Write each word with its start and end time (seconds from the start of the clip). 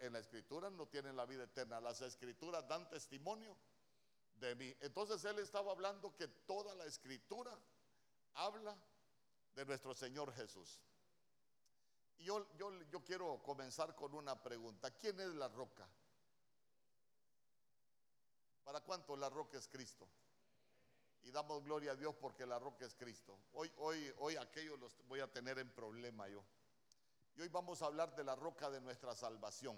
en 0.00 0.12
la 0.14 0.18
escritura 0.18 0.70
no 0.70 0.86
tienen 0.86 1.16
la 1.16 1.26
vida 1.26 1.44
eterna. 1.44 1.80
Las 1.80 2.00
escrituras 2.00 2.66
dan 2.66 2.88
testimonio 2.88 3.56
de 4.34 4.54
mí. 4.54 4.74
Entonces 4.80 5.24
él 5.24 5.38
estaba 5.38 5.72
hablando 5.72 6.14
que 6.16 6.26
toda 6.26 6.74
la 6.74 6.86
escritura 6.86 7.56
habla 8.34 8.76
de 9.54 9.64
nuestro 9.64 9.94
Señor 9.94 10.32
Jesús. 10.34 10.80
Y 12.18 12.24
yo, 12.24 12.46
yo, 12.56 12.72
yo 12.90 13.04
quiero 13.04 13.42
comenzar 13.42 13.94
con 13.94 14.14
una 14.14 14.42
pregunta. 14.42 14.90
¿Quién 14.90 15.20
es 15.20 15.34
la 15.34 15.48
roca? 15.48 15.86
¿Para 18.64 18.80
cuánto 18.80 19.16
la 19.16 19.28
roca 19.28 19.58
es 19.58 19.68
Cristo? 19.68 20.08
Y 21.22 21.30
damos 21.30 21.62
gloria 21.64 21.92
a 21.92 21.96
Dios 21.96 22.14
porque 22.14 22.46
la 22.46 22.58
roca 22.58 22.86
es 22.86 22.94
Cristo. 22.94 23.38
Hoy, 23.52 23.70
hoy, 23.76 24.12
hoy 24.18 24.36
aquello 24.36 24.76
los 24.76 24.96
voy 25.06 25.20
a 25.20 25.30
tener 25.30 25.58
en 25.58 25.70
problema 25.70 26.28
yo. 26.28 26.42
Y 27.36 27.42
hoy 27.42 27.48
vamos 27.48 27.82
a 27.82 27.86
hablar 27.86 28.14
de 28.14 28.24
la 28.24 28.34
roca 28.34 28.70
de 28.70 28.80
nuestra 28.80 29.14
salvación. 29.14 29.76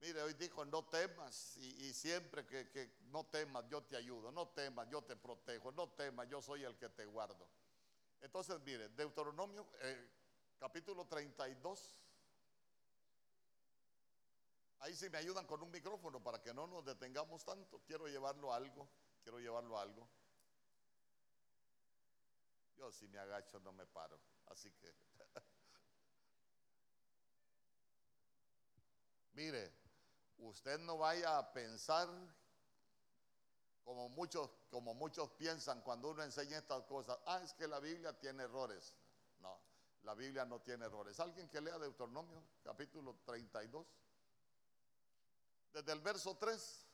Mire, 0.00 0.22
hoy 0.22 0.32
dijo, 0.32 0.64
no 0.64 0.84
temas, 0.86 1.58
y, 1.58 1.92
siempre 1.92 2.46
que, 2.46 2.90
no 3.10 3.26
temas, 3.26 3.68
yo 3.68 3.82
te 3.82 3.96
ayudo, 3.96 4.32
no 4.32 4.48
temas, 4.48 4.88
yo 4.88 5.02
te 5.02 5.14
protejo, 5.14 5.72
no 5.72 5.90
temas, 5.90 6.26
yo 6.28 6.40
soy 6.40 6.64
el 6.64 6.76
que 6.78 6.88
te 6.88 7.04
guardo. 7.04 7.46
Entonces, 8.22 8.58
mire, 8.60 8.88
Deuteronomio 8.90 9.66
eh, 9.82 10.10
capítulo 10.58 11.06
32. 11.06 11.96
Ahí 14.78 14.96
sí 14.96 15.10
me 15.10 15.18
ayudan 15.18 15.46
con 15.46 15.62
un 15.62 15.70
micrófono 15.70 16.22
para 16.22 16.40
que 16.40 16.54
no 16.54 16.66
nos 16.66 16.82
detengamos 16.84 17.44
tanto. 17.44 17.82
Quiero 17.86 18.08
llevarlo 18.08 18.54
a 18.54 18.56
algo, 18.56 18.88
quiero 19.22 19.38
llevarlo 19.38 19.78
a 19.78 19.82
algo. 19.82 20.08
Yo 22.80 22.90
si 22.90 23.06
me 23.08 23.18
agacho 23.18 23.60
no 23.60 23.72
me 23.72 23.84
paro, 23.84 24.18
así 24.46 24.72
que... 24.72 24.94
Mire, 29.34 29.70
usted 30.38 30.78
no 30.78 30.96
vaya 30.96 31.36
a 31.36 31.52
pensar 31.52 32.08
como 33.84 34.08
muchos, 34.08 34.48
como 34.70 34.94
muchos 34.94 35.28
piensan 35.32 35.82
cuando 35.82 36.08
uno 36.08 36.22
enseña 36.22 36.56
estas 36.56 36.82
cosas. 36.84 37.18
Ah, 37.26 37.42
es 37.44 37.52
que 37.52 37.68
la 37.68 37.80
Biblia 37.80 38.18
tiene 38.18 38.44
errores. 38.44 38.96
No, 39.40 39.60
la 40.04 40.14
Biblia 40.14 40.46
no 40.46 40.62
tiene 40.62 40.86
errores. 40.86 41.20
¿Alguien 41.20 41.50
que 41.50 41.60
lea 41.60 41.78
Deuteronomio 41.78 42.42
capítulo 42.64 43.20
32? 43.26 43.86
Desde 45.74 45.92
el 45.92 46.00
verso 46.00 46.34
3. 46.38 46.86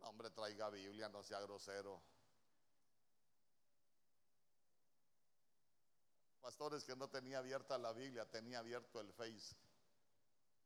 No, 0.00 0.08
hombre, 0.10 0.28
traiga 0.28 0.68
Biblia, 0.68 1.08
no 1.08 1.22
sea 1.22 1.40
grosero. 1.40 2.12
Pastores 6.44 6.84
que 6.84 6.94
no 6.94 7.08
tenía 7.08 7.38
abierta 7.38 7.78
la 7.78 7.94
Biblia, 7.94 8.26
tenía 8.26 8.58
abierto 8.58 9.00
el 9.00 9.10
Face. 9.14 9.56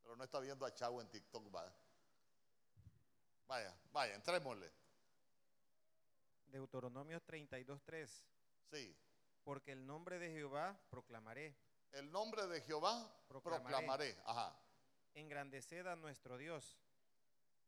Pero 0.03 0.17
no 0.17 0.25
está 0.25 0.41
viendo 0.41 0.67
a 0.67 0.75
Chavo 0.75 1.01
en 1.01 1.07
TikTok, 1.07 1.55
va. 1.55 1.73
Vaya, 3.47 3.73
vaya, 3.93 4.17
entrémosle. 4.17 4.69
Deuteronomio 6.47 7.21
32.3. 7.21 8.09
Sí. 8.73 8.93
Porque 9.45 9.71
el 9.71 9.87
nombre 9.87 10.19
de 10.19 10.33
Jehová 10.33 10.77
proclamaré. 10.91 11.57
El 11.93 12.11
nombre 12.11 12.49
de 12.49 12.61
Jehová 12.63 13.09
proclamaré. 13.29 14.21
Ajá. 14.25 14.53
Engrandeced 15.15 15.87
a 15.87 15.95
nuestro 15.95 16.39
Dios. 16.39 16.77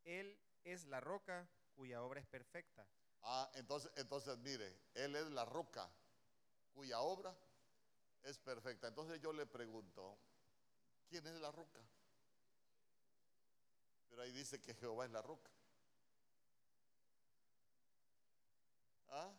Él 0.03 0.37
es 0.65 0.85
la 0.87 0.99
roca 0.99 1.49
cuya 1.77 2.03
obra 2.03 2.19
es 2.19 2.27
perfecta. 2.27 2.85
Ah, 3.23 3.49
entonces, 3.55 3.93
entonces 3.95 4.37
mire, 4.39 4.77
Él 4.95 5.15
es 5.15 5.31
la 5.31 5.45
roca 5.45 5.89
cuya 6.75 6.99
obra 6.99 7.33
es 8.25 8.39
perfecta. 8.39 8.89
Entonces 8.89 9.21
yo 9.21 9.33
le 9.33 9.47
pregunto, 9.47 10.19
¿quién 11.09 11.27
es 11.27 11.41
la 11.41 11.51
roca? 11.51 11.81
Pero 14.09 14.23
ahí 14.23 14.33
dice 14.33 14.61
que 14.61 14.75
Jehová 14.75 15.05
es 15.05 15.11
la 15.11 15.23
roca. 15.23 15.51
¿Ah? 19.09 19.33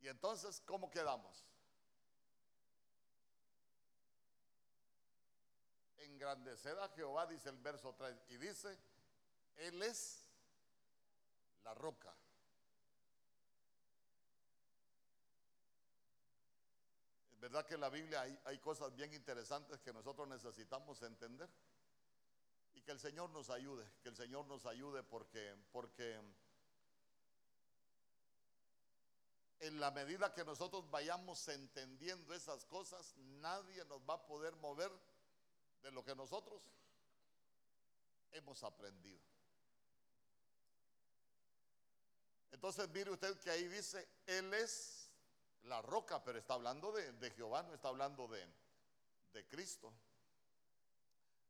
Y 0.00 0.08
entonces, 0.08 0.62
¿cómo 0.64 0.90
quedamos? 0.90 1.44
Engrandecer 5.98 6.78
a 6.78 6.88
Jehová, 6.88 7.26
dice 7.26 7.48
el 7.48 7.58
verso 7.58 7.94
3, 7.94 8.16
y 8.28 8.36
dice, 8.38 8.78
Él 9.56 9.82
es 9.82 10.28
la 11.62 11.74
roca. 11.74 12.17
¿Verdad 17.40 17.64
que 17.64 17.74
en 17.74 17.80
la 17.80 17.88
Biblia 17.88 18.22
hay, 18.44 18.58
cosas 18.58 18.94
bien 18.96 19.12
interesantes 19.12 19.80
que 19.80 19.92
nosotros 19.92 20.26
necesitamos 20.26 21.02
entender? 21.02 21.48
Y 22.74 22.80
que 22.82 22.90
el 22.90 22.98
Señor 22.98 23.30
nos 23.30 23.48
ayude, 23.50 23.88
que 24.02 24.08
el 24.08 24.16
Señor 24.16 24.46
nos 24.46 24.66
ayude 24.66 25.04
porque, 25.04 25.56
porque 25.70 26.20
en 29.60 29.80
la 29.80 29.92
medida 29.92 30.34
que 30.34 30.44
nosotros 30.44 30.90
vayamos 30.90 31.46
entendiendo 31.48 32.34
esas 32.34 32.64
cosas, 32.64 33.14
nadie 33.16 33.84
nos 33.84 34.00
va 34.00 34.14
a 34.14 34.26
poder 34.26 34.56
mover 34.56 34.90
de 35.82 35.92
lo 35.92 36.04
que 36.04 36.16
nosotros 36.16 36.62
hemos 38.32 38.64
aprendido. 38.64 39.22
Entonces 42.50 42.88
mire 42.88 43.12
usted 43.12 43.38
que 43.38 43.50
ahí 43.50 43.68
dice, 43.68 44.08
Él 44.26 44.52
es 44.54 44.97
la 45.68 45.82
roca, 45.82 46.22
pero 46.24 46.38
está 46.38 46.54
hablando 46.54 46.92
de, 46.92 47.30
Jehová, 47.32 47.62
no 47.62 47.74
está 47.74 47.88
hablando 47.88 48.26
de, 48.26 48.44
de, 49.32 49.46
Cristo. 49.46 49.92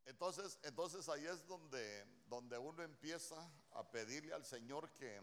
Entonces, 0.04 0.58
entonces 0.62 1.08
ahí 1.08 1.26
es 1.26 1.46
donde, 1.46 2.04
donde 2.28 2.58
uno 2.58 2.82
empieza 2.82 3.36
a 3.72 3.90
pedirle 3.90 4.34
al 4.34 4.44
Señor 4.44 4.90
que, 4.92 5.20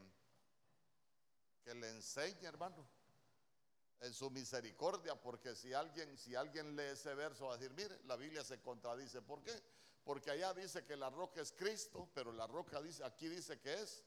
que 1.63 1.73
le 1.73 1.89
enseñe, 1.89 2.45
hermano, 2.45 2.87
en 4.01 4.13
su 4.13 4.29
misericordia, 4.29 5.15
porque 5.15 5.55
si 5.55 5.73
alguien, 5.73 6.17
si 6.17 6.35
alguien 6.35 6.75
lee 6.75 6.83
ese 6.83 7.13
verso 7.15 7.47
va 7.47 7.55
a 7.55 7.57
decir, 7.57 7.73
mire, 7.75 7.99
la 8.03 8.15
Biblia 8.15 8.43
se 8.43 8.61
contradice. 8.61 9.21
¿Por 9.21 9.41
qué? 9.41 9.53
Porque 10.03 10.29
allá 10.29 10.53
dice 10.53 10.85
que 10.85 10.95
la 10.95 11.09
roca 11.09 11.41
es 11.41 11.51
Cristo, 11.51 12.07
pero 12.13 12.31
la 12.31 12.45
roca 12.45 12.81
dice, 12.81 13.03
aquí 13.03 13.27
dice 13.27 13.59
que 13.59 13.73
es 13.73 14.03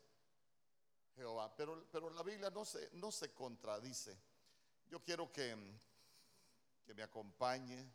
Jehová. 1.16 1.52
Pero, 1.56 1.84
pero 1.90 2.10
la 2.10 2.22
Biblia 2.22 2.50
no 2.50 2.64
se, 2.64 2.90
no 2.92 3.10
se 3.10 3.32
contradice. 3.32 4.16
Yo 4.90 5.00
quiero 5.00 5.30
que, 5.30 5.54
que 6.86 6.94
me 6.94 7.02
acompañe. 7.02 7.86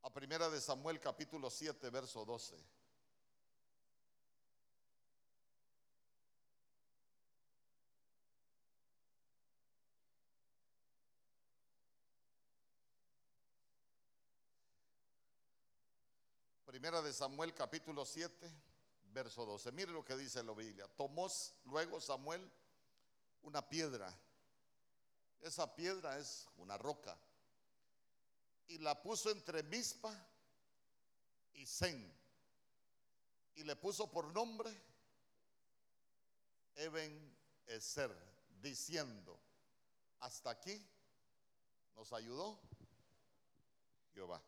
A 0.00 0.10
primera 0.10 0.48
de 0.48 0.60
Samuel 0.62 0.98
capítulo 1.00 1.50
7, 1.50 1.90
verso 1.90 2.24
12. 2.24 2.56
Primera 16.64 17.02
de 17.02 17.12
Samuel 17.12 17.52
capítulo 17.52 18.06
7 18.06 18.73
verso 19.14 19.46
12. 19.46 19.72
Mire 19.72 19.92
lo 19.92 20.04
que 20.04 20.16
dice 20.16 20.42
la 20.42 20.52
Biblia. 20.52 20.86
Tomó 20.88 21.28
luego 21.64 22.00
Samuel 22.00 22.50
una 23.42 23.66
piedra. 23.66 24.12
Esa 25.40 25.74
piedra 25.74 26.18
es 26.18 26.46
una 26.56 26.76
roca. 26.76 27.16
Y 28.66 28.78
la 28.78 29.00
puso 29.00 29.30
entre 29.30 29.62
Mispa 29.62 30.12
y 31.54 31.64
Zen. 31.64 32.12
Y 33.54 33.62
le 33.62 33.76
puso 33.76 34.10
por 34.10 34.32
nombre 34.32 34.70
Eben 36.76 37.32
Ezer, 37.66 38.12
diciendo, 38.60 39.38
hasta 40.18 40.50
aquí 40.50 40.84
nos 41.94 42.12
ayudó 42.12 42.60
Jehová. 44.12 44.42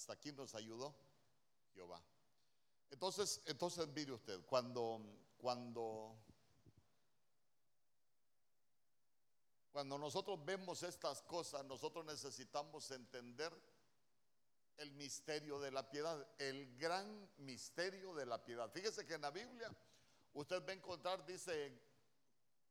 Hasta 0.00 0.14
aquí 0.14 0.32
nos 0.32 0.54
ayudó 0.54 0.94
Jehová. 1.74 2.02
Entonces, 2.90 3.42
entonces 3.44 3.86
mire 3.88 4.12
usted, 4.12 4.40
cuando, 4.46 4.98
cuando, 5.36 6.16
cuando 9.70 9.98
nosotros 9.98 10.42
vemos 10.42 10.82
estas 10.84 11.20
cosas, 11.20 11.66
nosotros 11.66 12.06
necesitamos 12.06 12.90
entender 12.92 13.52
el 14.78 14.90
misterio 14.92 15.60
de 15.60 15.70
la 15.70 15.90
piedad, 15.90 16.26
el 16.38 16.78
gran 16.78 17.28
misterio 17.36 18.14
de 18.14 18.24
la 18.24 18.42
piedad. 18.42 18.72
Fíjese 18.72 19.04
que 19.04 19.12
en 19.12 19.20
la 19.20 19.30
Biblia 19.30 19.70
usted 20.32 20.66
va 20.66 20.70
a 20.70 20.76
encontrar, 20.76 21.26
dice, 21.26 21.78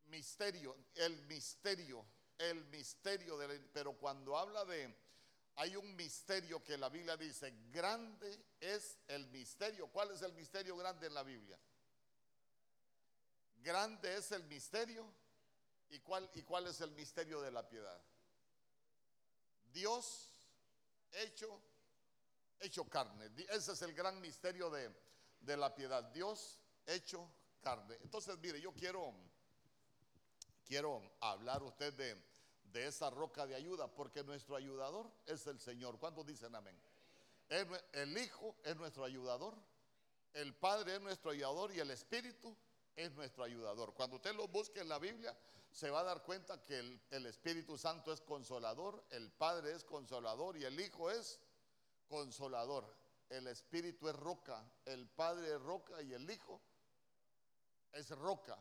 misterio, 0.08 0.76
el 0.96 1.22
misterio, 1.28 2.04
el 2.40 2.66
misterio, 2.66 3.38
de 3.38 3.60
pero 3.72 3.94
cuando 3.94 4.36
habla 4.36 4.66
de 4.66 5.09
hay 5.60 5.76
un 5.76 5.94
misterio 5.94 6.64
que 6.64 6.78
la 6.78 6.88
Biblia 6.88 7.18
dice, 7.18 7.54
grande 7.70 8.46
es 8.62 8.98
el 9.10 9.28
misterio. 9.28 9.88
¿Cuál 9.88 10.12
es 10.12 10.22
el 10.22 10.32
misterio 10.32 10.78
grande 10.78 11.08
en 11.08 11.14
la 11.14 11.22
Biblia? 11.22 11.60
Grande 13.58 14.16
es 14.16 14.32
el 14.32 14.46
misterio. 14.46 15.06
¿Y 15.90 16.00
cuál, 16.00 16.30
y 16.34 16.44
cuál 16.44 16.68
es 16.68 16.80
el 16.80 16.92
misterio 16.92 17.42
de 17.42 17.52
la 17.52 17.68
piedad? 17.68 18.02
Dios 19.74 20.30
hecho, 21.12 21.62
hecho 22.62 22.86
carne. 22.86 23.30
Ese 23.50 23.74
es 23.74 23.82
el 23.82 23.94
gran 23.94 24.22
misterio 24.22 24.70
de, 24.70 24.90
de 25.42 25.58
la 25.58 25.76
piedad. 25.76 26.06
Dios 26.14 26.58
hecho 26.86 27.30
carne. 27.60 27.98
Entonces, 28.02 28.38
mire, 28.38 28.62
yo 28.62 28.74
quiero, 28.74 29.14
quiero 30.64 31.18
hablar 31.20 31.62
usted 31.64 31.94
de, 31.96 32.29
de 32.72 32.88
esa 32.88 33.10
roca 33.10 33.46
de 33.46 33.56
ayuda, 33.56 33.88
porque 33.88 34.24
nuestro 34.24 34.56
ayudador 34.56 35.12
es 35.26 35.46
el 35.48 35.60
Señor. 35.60 36.00
¿Cuántos 36.00 36.26
dicen 36.26 36.56
amén? 36.56 36.78
El 37.50 38.18
Hijo 38.18 38.56
es 38.64 38.76
nuestro 38.76 39.04
ayudador, 39.04 39.56
el 40.34 40.54
Padre 40.54 40.96
es 40.96 41.02
nuestro 41.02 41.32
ayudador 41.32 41.74
y 41.74 41.80
el 41.80 41.90
Espíritu 41.90 42.56
es 42.96 43.12
nuestro 43.14 43.44
ayudador. 43.44 43.94
Cuando 43.94 44.18
usted 44.18 44.36
lo 44.36 44.48
busque 44.48 44.82
en 44.82 44.90
la 44.90 45.00
Biblia, 45.00 45.36
se 45.72 45.90
va 45.90 46.02
a 46.02 46.04
dar 46.04 46.24
cuenta 46.24 46.62
que 46.62 46.78
el, 46.80 47.02
el, 47.12 47.26
Espíritu 47.26 47.78
Santo 47.78 48.12
es 48.12 48.22
consolador, 48.22 49.04
el 49.12 49.32
Padre 49.32 49.74
es 49.74 49.84
consolador 49.84 50.58
y 50.58 50.66
el 50.66 50.80
Hijo 50.80 51.10
es 51.10 51.40
consolador. 52.08 52.98
El 53.30 53.46
Espíritu 53.48 54.10
es 54.10 54.16
roca, 54.16 54.64
el 54.86 55.08
Padre 55.08 55.54
es 55.54 55.62
roca 55.62 56.02
y 56.02 56.14
el 56.14 56.30
Hijo 56.30 56.60
es 57.94 58.10
roca. 58.10 58.58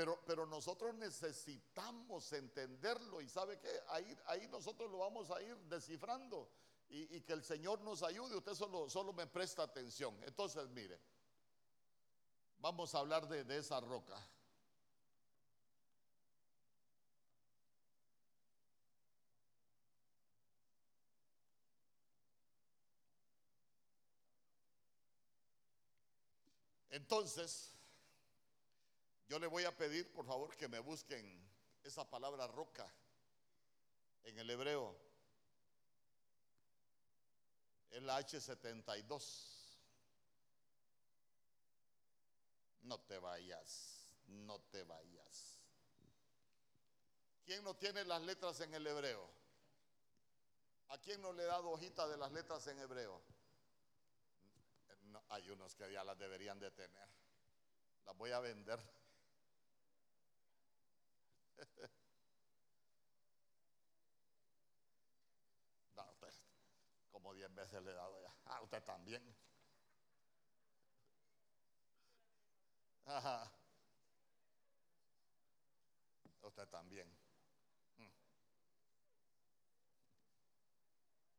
Pero, 0.00 0.18
pero 0.24 0.46
nosotros 0.46 0.94
necesitamos 0.94 2.32
entenderlo 2.32 3.20
y 3.20 3.28
sabe 3.28 3.58
que 3.58 3.68
ahí, 3.88 4.16
ahí 4.28 4.48
nosotros 4.48 4.90
lo 4.90 4.96
vamos 4.96 5.30
a 5.30 5.42
ir 5.42 5.54
descifrando 5.68 6.48
y, 6.88 7.20
que 7.20 7.34
el 7.34 7.44
Señor 7.44 7.82
nos 7.82 8.02
ayude. 8.02 8.34
Usted 8.34 8.54
solo, 8.54 8.88
solo 8.88 9.12
me 9.12 9.26
presta 9.26 9.62
atención. 9.62 10.18
Entonces, 10.24 10.66
mire, 10.70 10.98
vamos 12.60 12.94
a 12.94 13.00
hablar 13.00 13.28
de 13.28 13.58
esa 13.58 13.78
roca. 13.80 14.16
Entonces, 26.88 27.74
yo 29.30 29.38
le 29.38 29.46
voy 29.46 29.62
a 29.62 29.70
pedir, 29.70 30.12
por 30.12 30.26
favor, 30.26 30.56
que 30.56 30.66
me 30.66 30.80
busquen 30.80 31.40
esa 31.84 32.04
palabra 32.04 32.48
roca 32.48 32.92
en 34.24 34.36
el 34.36 34.50
hebreo. 34.50 35.00
Es 37.90 38.02
la 38.02 38.18
H72. 38.18 39.46
No 42.82 42.98
te 43.02 43.20
vayas, 43.20 44.16
no 44.26 44.58
te 44.62 44.82
vayas. 44.82 45.60
¿Quién 47.44 47.62
no 47.62 47.76
tiene 47.76 48.04
las 48.04 48.22
letras 48.22 48.60
en 48.62 48.74
el 48.74 48.84
hebreo? 48.84 49.30
¿A 50.88 50.98
quién 50.98 51.22
no 51.22 51.32
le 51.32 51.44
he 51.44 51.46
dado 51.46 51.70
hojita 51.70 52.08
de 52.08 52.16
las 52.16 52.32
letras 52.32 52.66
en 52.66 52.80
hebreo? 52.80 53.22
Hay 55.28 55.48
unos 55.50 55.76
que 55.76 55.92
ya 55.92 56.02
las 56.02 56.18
deberían 56.18 56.58
de 56.58 56.72
tener. 56.72 57.08
Las 58.04 58.16
voy 58.16 58.32
a 58.32 58.40
vender. 58.40 58.99
No, 65.96 66.10
usted, 66.12 66.32
como 67.10 67.34
diez 67.34 67.52
veces 67.54 67.82
le 67.82 67.90
he 67.90 67.94
dado 67.94 68.20
ya. 68.22 68.34
Ah, 68.46 68.60
usted 68.62 68.82
también. 68.84 69.22
Ajá. 73.04 73.50
Usted 76.42 76.68
también. 76.68 77.08
Mm. 77.98 78.08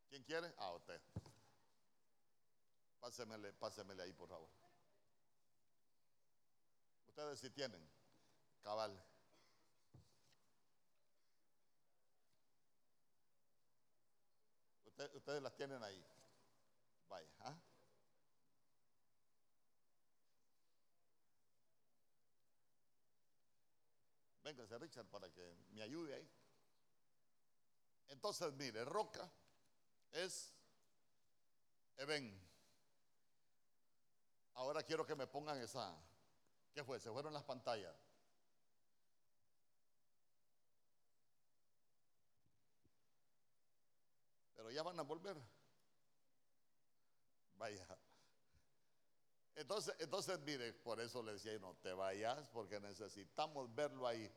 ¿Quién 0.09 0.23
quiere? 0.23 0.53
Ah, 0.57 0.73
usted. 0.73 1.01
Pásemele, 2.99 3.53
pásemele 3.53 4.03
ahí, 4.03 4.13
por 4.13 4.29
favor. 4.29 4.49
Ustedes 7.07 7.39
si 7.39 7.49
tienen. 7.49 7.81
Cabal. 8.63 9.10
Usted, 15.01 15.15
ustedes 15.15 15.41
las 15.41 15.55
tienen 15.55 15.81
ahí. 15.81 16.05
Vaya. 17.09 17.27
¿ah? 17.39 17.55
Véngase, 24.43 24.77
Richard, 24.77 25.07
para 25.07 25.27
que 25.31 25.55
me 25.71 25.81
ayude 25.81 26.13
ahí. 26.13 26.29
Entonces, 28.09 28.53
mire, 28.53 28.85
roca 28.85 29.27
es 30.11 30.53
Eben. 31.97 32.39
Ahora 34.53 34.83
quiero 34.83 35.03
que 35.05 35.15
me 35.15 35.25
pongan 35.25 35.57
esa. 35.59 35.95
¿Qué 36.73 36.83
fue? 36.83 36.99
Se 36.99 37.09
fueron 37.11 37.33
las 37.33 37.43
pantallas. 37.43 37.95
Pero 44.61 44.69
ya 44.69 44.83
van 44.83 44.99
a 44.99 45.01
volver. 45.01 45.35
Vaya. 47.55 47.83
Entonces, 49.55 49.95
entonces, 49.97 50.39
mire, 50.41 50.71
por 50.71 50.99
eso 51.01 51.23
le 51.23 51.33
decía, 51.33 51.57
no 51.57 51.73
te 51.77 51.91
vayas, 51.93 52.47
porque 52.53 52.79
necesitamos 52.79 53.73
verlo 53.73 54.05
ahí. 54.05 54.31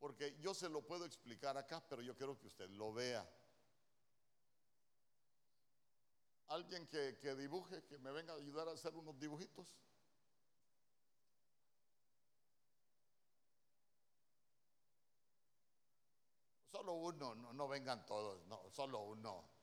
Porque 0.00 0.36
yo 0.40 0.54
se 0.54 0.68
lo 0.68 0.82
puedo 0.82 1.04
explicar 1.04 1.56
acá, 1.56 1.80
pero 1.88 2.02
yo 2.02 2.16
quiero 2.16 2.36
que 2.36 2.48
usted 2.48 2.68
lo 2.70 2.92
vea. 2.92 3.24
Alguien 6.48 6.88
que, 6.88 7.16
que 7.20 7.36
dibuje, 7.36 7.84
que 7.84 7.96
me 7.98 8.10
venga 8.10 8.32
a 8.32 8.38
ayudar 8.38 8.66
a 8.66 8.72
hacer 8.72 8.92
unos 8.96 9.20
dibujitos. 9.20 9.68
Solo 16.72 16.94
uno, 16.94 17.36
no, 17.36 17.52
no 17.52 17.68
vengan 17.68 18.04
todos, 18.04 18.44
no, 18.48 18.68
solo 18.72 18.98
uno. 19.02 19.59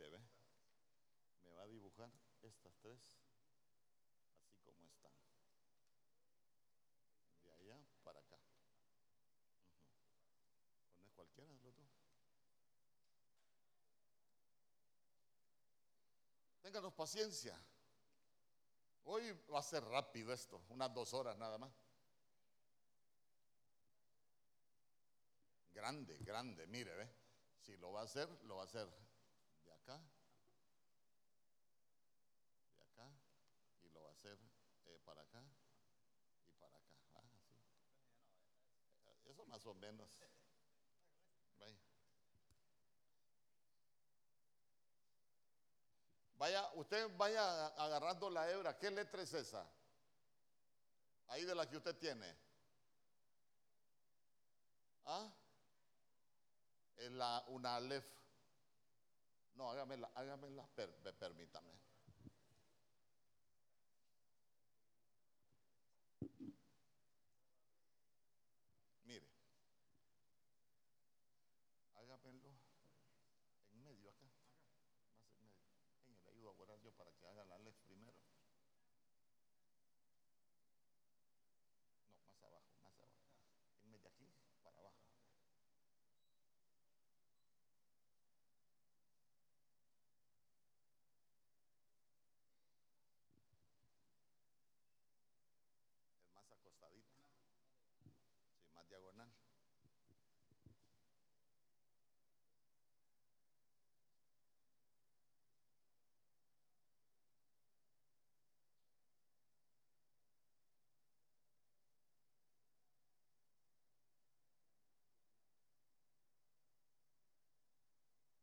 Mire, 0.00 0.18
me 1.42 1.50
va 1.52 1.62
a 1.62 1.66
dibujar 1.66 2.10
estas 2.40 2.74
tres 2.78 3.18
así 4.40 4.56
como 4.64 4.86
están. 4.86 5.12
De 7.42 7.52
allá 7.52 7.78
para 8.02 8.18
acá. 8.20 8.36
Ujú. 9.68 9.92
Pones 10.90 11.12
cualquiera 11.12 11.50
de 11.50 11.58
los 11.60 11.76
dos. 11.76 11.90
Ténganos 16.62 16.94
paciencia. 16.94 17.62
Hoy 19.04 19.32
va 19.52 19.58
a 19.58 19.62
ser 19.62 19.84
rápido 19.84 20.32
esto, 20.32 20.62
unas 20.70 20.94
dos 20.94 21.12
horas 21.12 21.36
nada 21.36 21.58
más. 21.58 21.72
Grande, 25.72 26.16
grande, 26.20 26.66
mire, 26.68 26.94
ve. 26.94 27.08
Si 27.58 27.76
lo 27.76 27.92
va 27.92 28.00
a 28.00 28.04
hacer, 28.04 28.30
lo 28.44 28.56
va 28.56 28.62
a 28.62 28.64
hacer 28.64 29.09
acá, 29.80 30.00
de 32.76 32.82
acá, 32.82 33.10
y 33.82 33.88
lo 33.88 34.02
va 34.02 34.10
a 34.10 34.12
hacer 34.12 34.38
eh, 34.86 35.00
para 35.04 35.22
acá 35.22 35.42
y 36.46 36.52
para 36.54 36.76
acá. 36.76 36.94
Ah, 37.14 37.22
así. 37.38 37.54
Eso 39.30 39.44
más 39.46 39.64
o 39.66 39.74
menos. 39.74 40.08
Vaya. 41.58 41.78
Vaya, 46.36 46.70
usted 46.74 47.16
vaya 47.16 47.66
agarrando 47.68 48.30
la 48.30 48.50
hebra. 48.50 48.78
¿Qué 48.78 48.90
letra 48.90 49.22
es 49.22 49.32
esa? 49.32 49.66
Ahí 51.28 51.44
de 51.44 51.54
la 51.54 51.68
que 51.68 51.76
usted 51.76 51.96
tiene. 51.96 52.36
¿Ah? 55.06 55.32
Es 56.96 57.10
la, 57.12 57.44
una 57.48 57.76
alef. 57.76 58.19
No, 59.54 59.68
hágamela, 59.70 60.10
hágamela, 60.14 60.68
per- 60.74 60.94
per- 61.02 61.14
permítame. 61.18 61.72
Diagonal. 98.90 99.32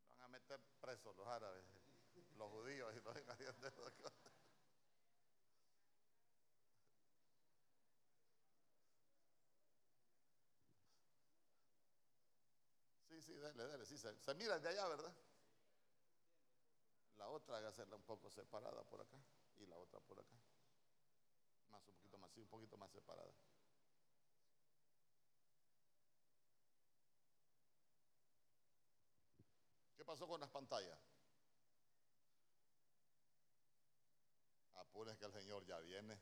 Van 0.08 0.22
a 0.22 0.28
meter 0.30 0.60
presos 0.80 1.16
los 1.16 1.28
árabes, 1.28 1.64
los 2.38 2.50
judíos 2.50 2.94
y 2.96 3.02
los 3.02 3.16
Sí, 13.28 13.34
dale, 13.40 13.68
dale, 13.68 13.86
sí, 13.86 13.98
se, 13.98 14.34
mira 14.36 14.58
de 14.58 14.70
allá, 14.70 14.88
¿verdad? 14.88 15.14
La 17.18 17.28
otra 17.28 17.58
hacerla 17.68 17.98
un 17.98 18.04
poco 18.04 18.30
separada 18.30 18.84
por 18.86 19.02
acá 19.02 19.18
y 19.58 19.66
la 19.66 19.76
otra 19.78 20.00
por 20.00 20.18
acá. 20.18 20.34
Más 21.70 21.86
un 21.86 21.94
poquito 21.96 22.18
más, 22.18 22.32
sí, 22.32 22.40
un 22.40 22.48
poquito 22.48 22.78
más 22.78 22.90
separada. 22.90 23.34
¿Qué 29.98 30.06
pasó 30.06 30.26
con 30.26 30.40
las 30.40 30.50
pantallas? 30.50 30.98
Apures 34.76 35.18
que 35.18 35.26
el 35.26 35.34
Señor 35.34 35.66
ya 35.66 35.80
viene. 35.80 36.18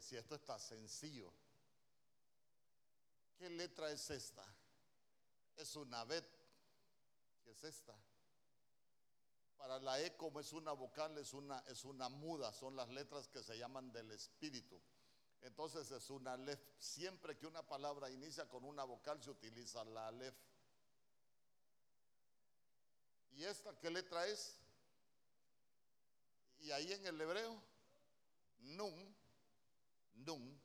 Si 0.00 0.16
esto 0.16 0.34
está 0.34 0.58
sencillo, 0.58 1.32
¿qué 3.38 3.48
letra 3.50 3.90
es 3.90 4.10
esta? 4.10 4.44
Es 5.56 5.76
una 5.76 6.04
bet. 6.04 6.26
¿Qué 7.44 7.50
es 7.52 7.64
esta? 7.64 7.94
Para 9.58 9.78
la 9.78 10.00
E 10.00 10.16
como 10.16 10.40
es 10.40 10.52
una 10.52 10.72
vocal, 10.72 11.16
es 11.18 11.32
una, 11.32 11.58
es 11.68 11.84
una 11.84 12.08
muda, 12.08 12.52
son 12.52 12.76
las 12.76 12.88
letras 12.88 13.28
que 13.28 13.42
se 13.42 13.56
llaman 13.56 13.92
del 13.92 14.10
espíritu. 14.10 14.80
Entonces 15.42 15.90
es 15.90 16.10
una 16.10 16.36
lef. 16.36 16.60
Siempre 16.78 17.36
que 17.36 17.46
una 17.46 17.62
palabra 17.62 18.10
inicia 18.10 18.48
con 18.48 18.64
una 18.64 18.84
vocal 18.84 19.22
se 19.22 19.30
utiliza 19.30 19.84
la 19.84 20.10
lef. 20.10 20.34
¿Y 23.32 23.44
esta 23.44 23.78
qué 23.78 23.90
letra 23.90 24.26
es? 24.26 24.58
Y 26.60 26.70
ahí 26.70 26.92
en 26.92 27.06
el 27.06 27.20
hebreo, 27.20 27.62
nun 28.60 29.14
nun. 30.14 30.60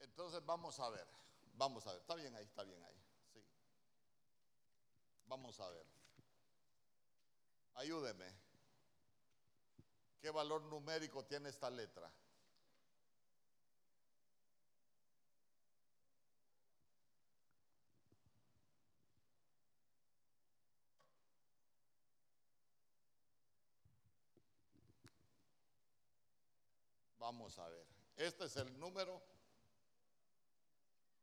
Entonces 0.00 0.44
vamos 0.44 0.78
a 0.80 0.90
ver, 0.90 1.06
vamos 1.54 1.86
a 1.86 1.92
ver, 1.92 2.00
está 2.00 2.14
bien 2.14 2.34
ahí, 2.34 2.44
está 2.44 2.62
bien 2.64 2.82
ahí, 2.82 3.02
sí. 3.32 3.42
Vamos 5.26 5.58
a 5.60 5.70
ver. 5.70 5.86
Ayúdeme. 7.74 8.26
¿Qué 10.20 10.30
valor 10.30 10.62
numérico 10.64 11.24
tiene 11.24 11.48
esta 11.48 11.70
letra? 11.70 12.12
Vamos 27.30 27.56
a 27.60 27.68
ver. 27.68 27.86
Este 28.16 28.46
es 28.46 28.56
el 28.56 28.76
número 28.80 29.22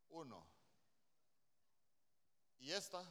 uno. 0.07 0.41
¿Y 2.59 2.71
esta? 2.71 3.03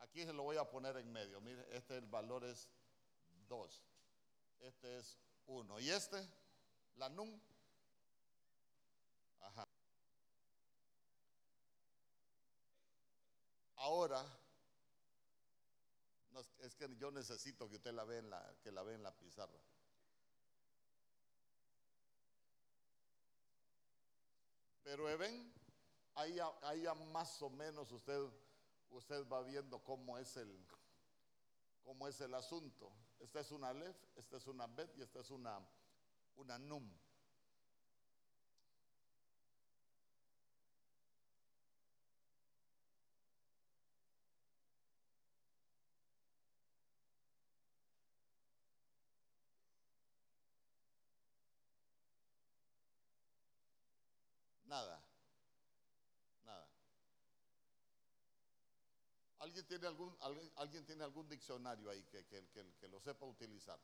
Aquí 0.00 0.24
se 0.24 0.32
lo 0.32 0.42
voy 0.42 0.56
a 0.56 0.68
poner 0.68 0.96
en 0.96 1.12
medio. 1.12 1.40
Mire, 1.40 1.64
este 1.76 1.96
el 1.96 2.06
valor 2.06 2.42
es 2.42 2.68
2. 3.46 3.84
Este 4.62 4.98
es 4.98 5.16
1. 5.46 5.78
¿Y 5.78 5.90
este? 5.90 6.28
La 6.96 7.08
num. 7.08 7.40
Ajá. 9.42 9.68
Ahora 13.76 14.41
es 16.60 16.74
que 16.74 16.88
yo 16.96 17.10
necesito 17.10 17.68
que 17.68 17.76
usted 17.76 17.92
la 17.92 18.04
vea 18.04 18.18
en 18.18 18.30
la, 18.30 18.54
que 18.62 18.72
la 18.72 18.82
vea 18.82 18.94
en 18.94 19.02
la 19.02 19.14
pizarra. 19.16 19.60
Pero 24.82 25.04
ven, 25.16 25.52
ahí, 26.14 26.38
ahí 26.62 26.84
más 27.12 27.40
o 27.42 27.50
menos 27.50 27.90
usted, 27.92 28.20
usted 28.90 29.26
va 29.28 29.42
viendo 29.42 29.78
cómo 29.82 30.18
es 30.18 30.36
el, 30.36 30.66
cómo 31.82 32.08
es 32.08 32.20
el 32.20 32.34
asunto. 32.34 32.92
Esta 33.20 33.40
es 33.40 33.52
una 33.52 33.72
lef, 33.72 33.96
esta 34.16 34.36
es 34.36 34.46
una 34.46 34.66
bet 34.66 34.96
y 34.98 35.02
esta 35.02 35.20
es 35.20 35.30
una, 35.30 35.60
una 36.36 36.58
num. 36.58 36.90
Nada. 54.72 54.98
Nada. 56.46 56.66
¿Alguien 60.56 60.84
tiene 60.86 61.04
algún, 61.04 61.28
diccionario 61.28 61.90
ahí 61.90 62.02
que, 62.04 62.24
que, 62.26 62.88
lo 62.88 63.00
sepa 63.00 63.26
utilizar? 63.26 63.78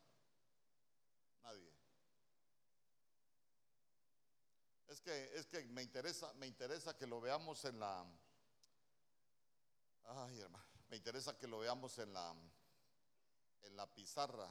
Nadie. 1.43 1.71
Es 4.87 4.99
que, 5.01 5.37
es 5.37 5.45
que 5.45 5.63
me 5.65 5.83
interesa, 5.83 6.33
me 6.33 6.47
interesa 6.47 6.97
que 6.97 7.05
lo 7.05 7.21
veamos 7.21 7.63
en 7.65 7.79
la. 7.79 8.03
Ay, 10.05 10.39
hermano. 10.39 10.65
Me 10.89 10.97
interesa 10.97 11.37
que 11.37 11.47
lo 11.47 11.59
veamos 11.59 11.99
en 11.99 12.13
la 12.13 12.35
en 13.61 13.75
la 13.75 13.85
pizarra. 13.93 14.49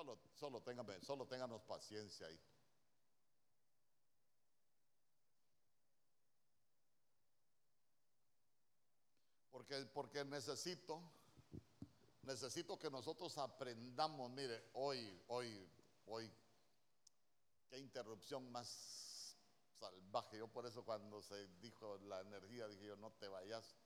Solo, 0.00 0.18
solo, 0.34 0.62
solo 1.02 1.26
ténganos 1.26 1.60
paciencia 1.60 2.26
ahí. 2.26 2.40
Porque, 9.50 9.84
porque 9.92 10.24
necesito, 10.24 11.02
necesito 12.22 12.78
que 12.78 12.90
nosotros 12.90 13.36
aprendamos, 13.36 14.30
mire, 14.30 14.70
hoy, 14.72 15.22
hoy, 15.28 15.68
hoy, 16.06 16.32
qué 17.68 17.76
interrupción 17.76 18.50
más 18.50 19.36
salvaje. 19.78 20.38
Yo 20.38 20.48
por 20.48 20.64
eso 20.64 20.82
cuando 20.82 21.20
se 21.20 21.46
dijo 21.58 21.98
la 21.98 22.22
energía 22.22 22.66
dije 22.68 22.86
yo, 22.86 22.96
no 22.96 23.12
te 23.12 23.28
vayas. 23.28 23.76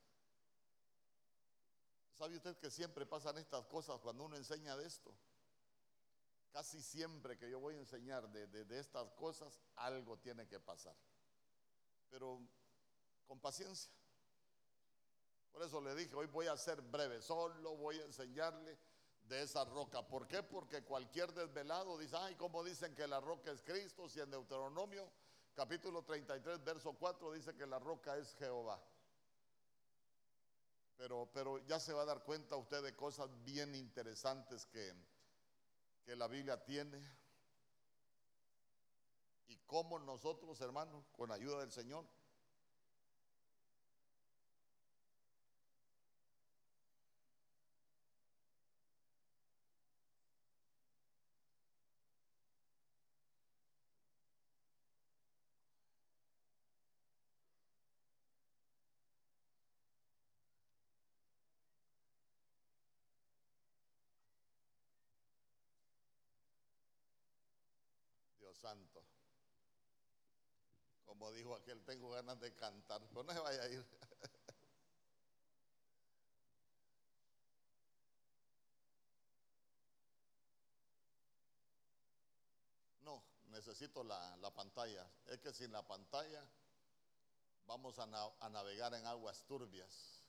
¿Sabe 2.12 2.36
usted 2.36 2.56
que 2.58 2.70
siempre 2.70 3.04
pasan 3.04 3.36
estas 3.38 3.66
cosas 3.66 4.00
cuando 4.00 4.22
uno 4.26 4.36
enseña 4.36 4.76
de 4.76 4.86
esto? 4.86 5.12
Casi 6.54 6.80
siempre 6.80 7.36
que 7.36 7.50
yo 7.50 7.58
voy 7.58 7.74
a 7.74 7.80
enseñar 7.80 8.30
de, 8.30 8.78
estas 8.78 9.10
cosas, 9.14 9.60
algo 9.74 10.16
tiene 10.20 10.46
que 10.46 10.60
pasar. 10.60 10.94
Pero 12.08 12.40
con 13.26 13.40
paciencia, 13.40 13.90
Por 15.50 15.64
eso 15.64 15.80
le 15.80 15.96
dije, 15.96 16.14
hoy 16.14 16.28
voy 16.28 16.46
a 16.46 16.56
ser 16.56 16.80
breve, 16.80 17.20
solo 17.22 17.76
voy 17.76 17.98
a 17.98 18.04
enseñarle 18.04 18.78
de 19.26 19.42
esa 19.42 19.64
roca. 19.64 20.06
¿Por 20.06 20.28
qué? 20.28 20.44
Porque 20.44 20.84
cualquier 20.84 21.32
desvelado 21.32 21.98
dice, 21.98 22.16
ay, 22.16 22.36
¿cómo 22.36 22.62
dicen 22.62 22.94
que 22.94 23.08
la 23.08 23.18
roca 23.18 23.50
es 23.50 23.60
Cristo? 23.60 24.08
Si 24.08 24.20
en 24.20 24.30
Deuteronomio 24.30 25.10
capítulo 25.56 26.04
33, 26.04 26.62
verso 26.62 26.92
4 26.92 27.32
dice 27.32 27.56
que 27.56 27.66
la 27.66 27.80
roca 27.80 28.16
es 28.16 28.32
Jehová. 28.36 28.80
Pero, 30.96 31.28
pero 31.34 31.58
ya 31.66 31.80
se 31.80 31.92
va 31.92 32.02
a 32.02 32.06
dar 32.06 32.22
cuenta 32.22 32.54
usted 32.54 32.80
de 32.80 32.94
cosas 32.94 33.28
bien 33.42 33.74
interesantes 33.74 34.66
que, 34.66 34.94
que 36.04 36.16
la 36.16 36.28
Biblia 36.28 36.62
tiene. 36.64 37.02
Y 39.46 39.56
cómo 39.66 39.98
nosotros, 39.98 40.60
hermanos, 40.60 41.04
con 41.12 41.30
ayuda 41.32 41.60
del 41.60 41.72
Señor, 41.72 42.06
Santo. 68.54 69.04
Como 71.04 71.30
dijo 71.32 71.54
aquel, 71.54 71.82
tengo 71.84 72.10
ganas 72.10 72.40
de 72.40 72.54
cantar, 72.54 73.02
pero 73.08 73.22
no 73.24 73.32
se 73.32 73.40
vaya 73.40 73.62
a 73.62 73.68
ir. 73.68 73.84
No, 83.00 83.22
necesito 83.50 84.02
la, 84.02 84.50
pantalla. 84.54 85.06
Es 85.26 85.38
que 85.40 85.52
sin 85.52 85.70
la 85.72 85.86
pantalla 85.86 86.42
vamos 87.66 87.98
a, 87.98 88.04
a 88.40 88.48
navegar 88.48 88.94
en 88.94 89.04
aguas 89.04 89.44
turbias. 89.44 90.24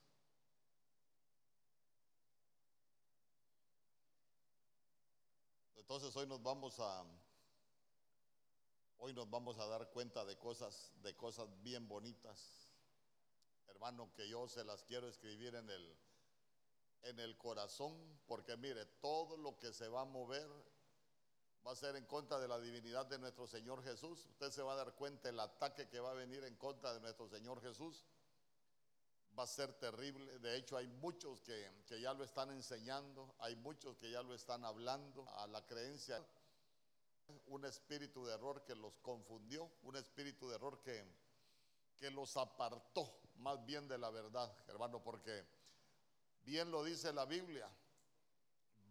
Entonces 5.78 6.16
hoy 6.18 6.26
nos 6.26 6.42
vamos 6.42 6.80
a, 6.80 7.06
Hoy 8.98 9.14
nos 9.14 9.30
vamos 9.30 9.60
a 9.60 9.68
dar 9.68 9.90
cuenta 9.90 10.26
de 10.26 10.38
cosas, 10.38 10.92
de 11.04 11.16
cosas 11.16 11.48
bien 11.62 11.88
bonitas. 11.88 12.72
Hermano, 13.68 14.12
que 14.16 14.28
yo 14.28 14.48
se 14.48 14.64
las 14.64 14.84
quiero 14.84 15.08
escribir 15.08 15.54
en 15.56 15.70
el, 15.70 15.98
en 17.04 17.20
el 17.20 17.38
corazón, 17.38 17.94
porque 18.26 18.56
mire, 18.58 18.86
todo 19.02 19.38
lo 19.38 19.58
que 19.60 19.74
se 19.74 19.88
va 19.90 20.02
a 20.02 20.06
mover 20.06 20.50
va 21.66 21.72
a 21.72 21.76
ser 21.76 21.96
en 21.96 22.06
contra 22.06 22.40
de 22.40 22.48
la 22.48 22.60
divinidad 22.60 23.06
de 23.06 23.20
nuestro 23.20 23.48
Señor 23.48 23.84
Jesús. 23.84 24.26
Usted 24.28 24.52
se 24.52 24.62
va 24.62 24.74
a 24.74 24.78
dar 24.78 24.96
cuenta 24.96 25.30
el 25.30 25.40
ataque 25.40 25.90
que 25.90 26.00
va 26.00 26.12
a 26.12 26.16
venir 26.16 26.44
en 26.44 26.56
contra 26.56 26.94
de 26.94 27.02
nuestro 27.02 27.28
Señor 27.28 27.62
Jesús. 27.62 28.06
Va 29.38 29.44
a 29.44 29.48
ser 29.48 29.74
terrible. 29.74 30.40
De 30.40 30.56
hecho, 30.56 30.78
hay 30.78 30.88
muchos 30.88 31.42
que, 31.42 31.70
que 31.86 32.00
ya 32.00 32.14
lo 32.14 32.24
están 32.24 32.50
enseñando, 32.52 33.36
hay 33.40 33.56
muchos 33.58 33.98
que 33.98 34.10
ya 34.10 34.24
lo 34.24 34.34
están 34.34 34.64
hablando 34.64 35.28
a 35.38 35.48
la 35.48 35.66
creencia 35.66 36.26
un 37.48 37.66
espíritu 37.66 38.26
de 38.26 38.34
error 38.34 38.64
que 38.64 38.76
los 38.76 38.98
confundió, 38.98 39.72
un 39.84 39.96
espíritu 39.96 40.50
de 40.50 40.56
error 40.56 40.82
que, 40.82 41.04
que 41.98 42.12
los 42.12 42.36
apartó 42.38 43.22
más 43.38 43.64
bien 43.66 43.88
de 43.88 43.98
la 43.98 44.10
verdad, 44.10 44.52
hermano, 44.68 45.02
porque 45.04 45.46
bien 46.44 46.72
lo 46.72 46.84
dice 46.84 47.12
la 47.14 47.26
Biblia, 47.26 47.70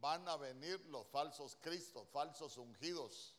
van 0.00 0.28
a 0.28 0.36
venir 0.36 0.84
los 0.86 1.06
falsos 1.06 1.56
cristos, 1.60 2.08
falsos 2.08 2.56
ungidos, 2.58 3.36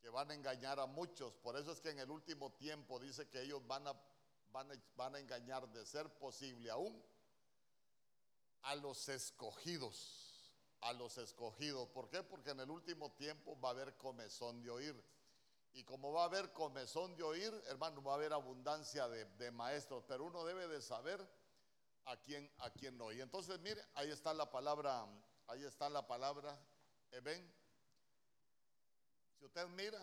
que 0.00 0.10
van 0.10 0.30
a 0.30 0.34
engañar 0.34 0.78
a 0.78 0.86
muchos. 0.86 1.34
Por 1.36 1.56
eso 1.56 1.72
es 1.72 1.80
que 1.80 1.90
en 1.90 1.98
el 1.98 2.10
último 2.10 2.52
tiempo 2.52 2.98
dice 2.98 3.28
que 3.28 3.40
ellos 3.40 3.66
van 3.66 3.86
a, 3.86 3.94
van 4.52 4.70
a, 4.70 4.74
van 4.96 5.14
a 5.14 5.18
engañar 5.18 5.66
de 5.72 5.86
ser 5.86 6.10
posible 6.18 6.70
aún 6.70 7.02
a 8.62 8.74
los 8.74 9.08
escogidos 9.08 10.23
a 10.84 10.92
los 10.92 11.16
escogidos. 11.16 11.88
¿Por 11.88 12.10
qué? 12.10 12.22
Porque 12.22 12.50
en 12.50 12.60
el 12.60 12.70
último 12.70 13.10
tiempo 13.12 13.58
va 13.58 13.70
a 13.70 13.72
haber 13.72 13.96
comezón 13.96 14.62
de 14.62 14.70
oír. 14.70 15.04
Y 15.72 15.82
como 15.82 16.12
va 16.12 16.22
a 16.22 16.26
haber 16.26 16.52
comezón 16.52 17.16
de 17.16 17.22
oír, 17.22 17.52
hermano, 17.66 18.02
va 18.02 18.12
a 18.12 18.14
haber 18.16 18.32
abundancia 18.32 19.08
de, 19.08 19.50
maestros, 19.50 20.04
pero 20.06 20.24
uno 20.24 20.44
debe 20.44 20.68
de 20.68 20.82
saber 20.82 21.26
a 22.04 22.16
quién, 22.18 22.50
a 22.58 22.70
quién 22.70 22.98
no. 22.98 23.10
Y 23.12 23.20
entonces, 23.20 23.58
mire, 23.60 23.82
ahí 23.94 24.10
está 24.10 24.34
la 24.34 24.50
palabra, 24.50 25.06
ahí 25.46 25.64
está 25.64 25.88
la 25.88 26.06
palabra, 26.06 26.56
ven. 27.22 27.50
Si 29.38 29.46
usted 29.46 29.66
mira, 29.68 29.98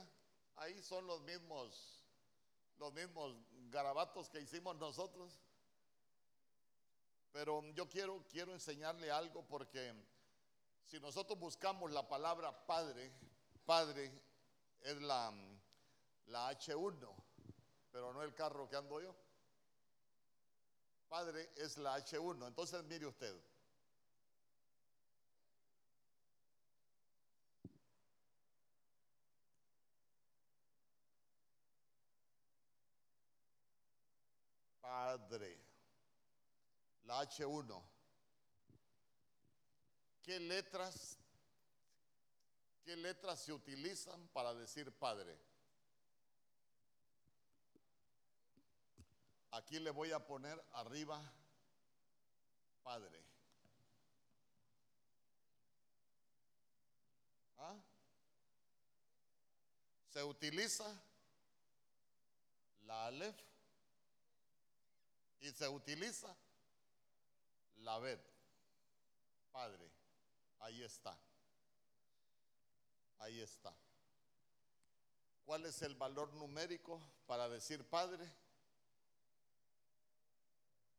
ahí 0.55 0.81
son 0.81 1.05
los 1.05 1.21
mismos, 1.21 2.03
los 2.77 2.91
mismos 2.91 3.35
garabatos 3.69 4.29
que 4.29 4.41
hicimos 4.41 4.75
nosotros. 4.77 5.39
Pero 7.31 7.63
yo 7.75 7.87
quiero, 7.87 8.25
quiero 8.27 8.51
enseñarle 8.51 9.11
algo 9.11 9.45
porque 9.47 9.93
si 10.85 10.99
nosotros 10.99 11.39
buscamos 11.39 11.91
la 11.91 12.07
palabra 12.07 12.65
padre, 12.65 13.11
padre 13.65 14.11
es 14.81 15.01
la, 15.01 15.33
la 16.27 16.51
H1, 16.51 17.09
pero 17.91 18.13
no 18.13 18.23
el 18.23 18.33
carro 18.33 18.67
que 18.69 18.75
ando 18.75 18.99
yo. 18.99 19.15
Padre 21.07 21.51
es 21.57 21.77
la 21.77 21.97
H1. 21.97 22.47
Entonces 22.47 22.83
mire 22.85 23.05
usted. 23.05 23.35
Padre. 34.81 35.59
La 37.03 37.23
H1. 37.23 37.90
¿Qué 40.31 40.39
letras, 40.39 41.17
qué 42.85 42.95
letras 42.95 43.37
se 43.41 43.51
utilizan 43.51 44.29
para 44.29 44.53
decir 44.53 44.89
Padre? 44.93 45.37
Aquí 49.51 49.77
le 49.77 49.89
voy 49.89 50.13
a 50.13 50.25
poner 50.25 50.57
arriba 50.71 51.21
Padre. 52.81 53.19
¿Ah? 57.57 57.75
Se 60.13 60.23
utiliza 60.23 60.85
la 62.85 63.07
Aleph 63.07 63.35
y 65.41 65.51
se 65.51 65.67
utiliza 65.67 66.33
la 67.79 67.99
Bet, 67.99 68.21
Padre. 69.51 70.00
Ahí 70.62 70.84
está. 70.84 71.17
Ahí 73.19 73.39
está. 73.39 73.74
¿Cuál 75.45 75.65
es 75.65 75.82
el 75.82 75.95
valor 75.95 76.34
numérico 76.34 77.02
para 77.28 77.50
decir 77.50 77.84
Padre? 77.84 78.32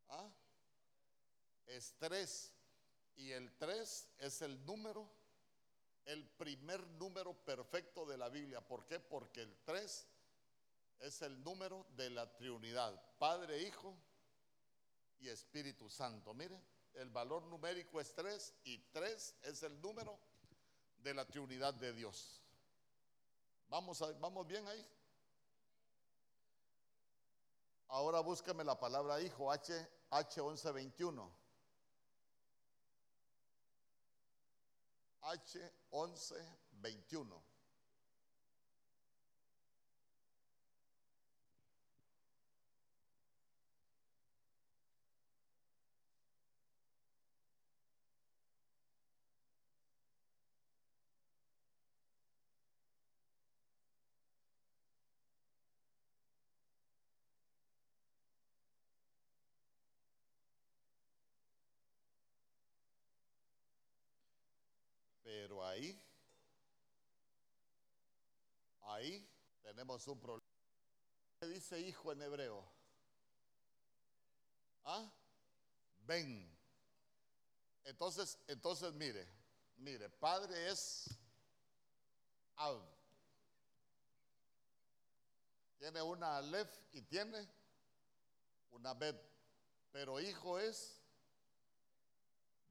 ¿Ah? 0.08 0.30
Es 1.66 1.94
tres. 1.98 2.52
Y 3.16 3.30
el 3.30 3.56
tres 3.56 4.08
es 4.18 4.42
el 4.42 4.64
número, 4.66 5.08
el 6.04 6.28
primer 6.28 6.86
número 6.86 7.34
perfecto 7.34 8.04
de 8.04 8.18
la 8.18 8.28
Biblia. 8.28 8.60
¿Por 8.60 8.86
qué? 8.86 8.98
Porque 9.00 9.42
el 9.42 9.56
tres 9.64 10.06
es 11.00 11.22
el 11.22 11.42
número 11.42 11.86
de 11.96 12.10
la 12.10 12.36
Trinidad. 12.36 13.00
Padre, 13.18 13.62
Hijo 13.62 13.96
y 15.20 15.28
Espíritu 15.28 15.88
Santo. 15.88 16.34
Miren 16.34 16.62
el 16.94 17.10
valor 17.10 17.42
numérico 17.44 18.00
es 18.00 18.12
3 18.14 18.54
y 18.64 18.78
3 18.78 19.36
es 19.42 19.62
el 19.62 19.80
número 19.80 20.18
de 20.98 21.14
la 21.14 21.24
Trinidad 21.26 21.74
de 21.74 21.92
Dios. 21.92 22.42
¿Vamos, 23.68 24.02
¿Vamos 24.20 24.46
bien 24.46 24.66
ahí? 24.68 24.86
Ahora 27.88 28.20
búsqueme 28.20 28.64
la 28.64 28.78
palabra 28.78 29.20
hijo, 29.20 29.50
H, 29.52 29.74
H1121. 30.10 31.30
H1121. 35.22 37.51
Pero 65.52 65.66
ahí, 65.66 66.02
ahí 68.84 69.30
tenemos 69.60 70.08
un 70.08 70.18
problema. 70.18 70.50
¿Qué 71.38 71.46
dice 71.46 71.78
hijo 71.78 72.10
en 72.10 72.22
hebreo? 72.22 72.64
¿Ah? 74.82 75.12
Ven. 76.06 76.58
Entonces, 77.84 78.38
entonces 78.48 78.94
mire, 78.94 79.28
mire, 79.76 80.08
padre 80.08 80.70
es 80.70 81.10
Ab. 82.56 82.80
Tiene 85.78 86.00
una 86.00 86.38
Aleph 86.38 86.74
y 86.94 87.02
tiene 87.02 87.46
una 88.70 88.94
Bet. 88.94 89.20
Pero 89.90 90.18
hijo 90.18 90.58
es, 90.58 90.98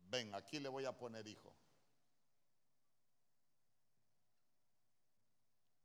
ven, 0.09 0.33
aquí 0.33 0.59
le 0.59 0.67
voy 0.67 0.85
a 0.85 0.97
poner 0.97 1.27
hijo. 1.27 1.50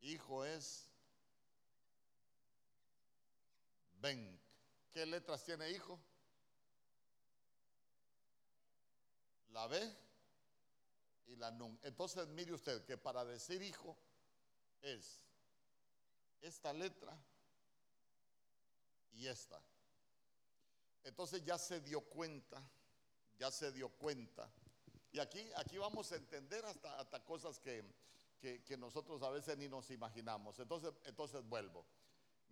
Hijo 0.01 0.45
es, 0.45 0.89
ven. 3.99 4.39
¿Qué 4.91 5.05
letras 5.05 5.43
tiene 5.43 5.69
hijo? 5.71 5.99
La 9.49 9.67
B 9.67 9.95
y 11.27 11.35
la 11.35 11.51
NUN. 11.51 11.79
Entonces 11.83 12.27
mire 12.27 12.53
usted 12.53 12.85
que 12.85 12.97
para 12.97 13.25
decir 13.25 13.61
hijo 13.61 13.97
es 14.81 15.19
esta 16.41 16.73
letra 16.73 17.17
y 19.13 19.27
esta. 19.27 19.59
Entonces 21.03 21.43
ya 21.43 21.57
se 21.57 21.81
dio 21.81 22.01
cuenta, 22.01 22.61
ya 23.37 23.51
se 23.51 23.71
dio 23.71 23.89
cuenta. 23.89 24.49
Y 25.11 25.19
aquí, 25.19 25.49
aquí 25.55 25.77
vamos 25.77 26.11
a 26.11 26.15
entender 26.15 26.63
hasta, 26.65 26.99
hasta 26.99 27.23
cosas 27.23 27.59
que, 27.59 27.83
que, 28.39 28.77
nosotros 28.77 29.21
a 29.23 29.29
veces 29.29 29.57
ni 29.57 29.67
nos 29.67 29.89
imaginamos. 29.91 30.59
Entonces, 30.59 30.93
entonces 31.05 31.43
vuelvo. 31.47 31.85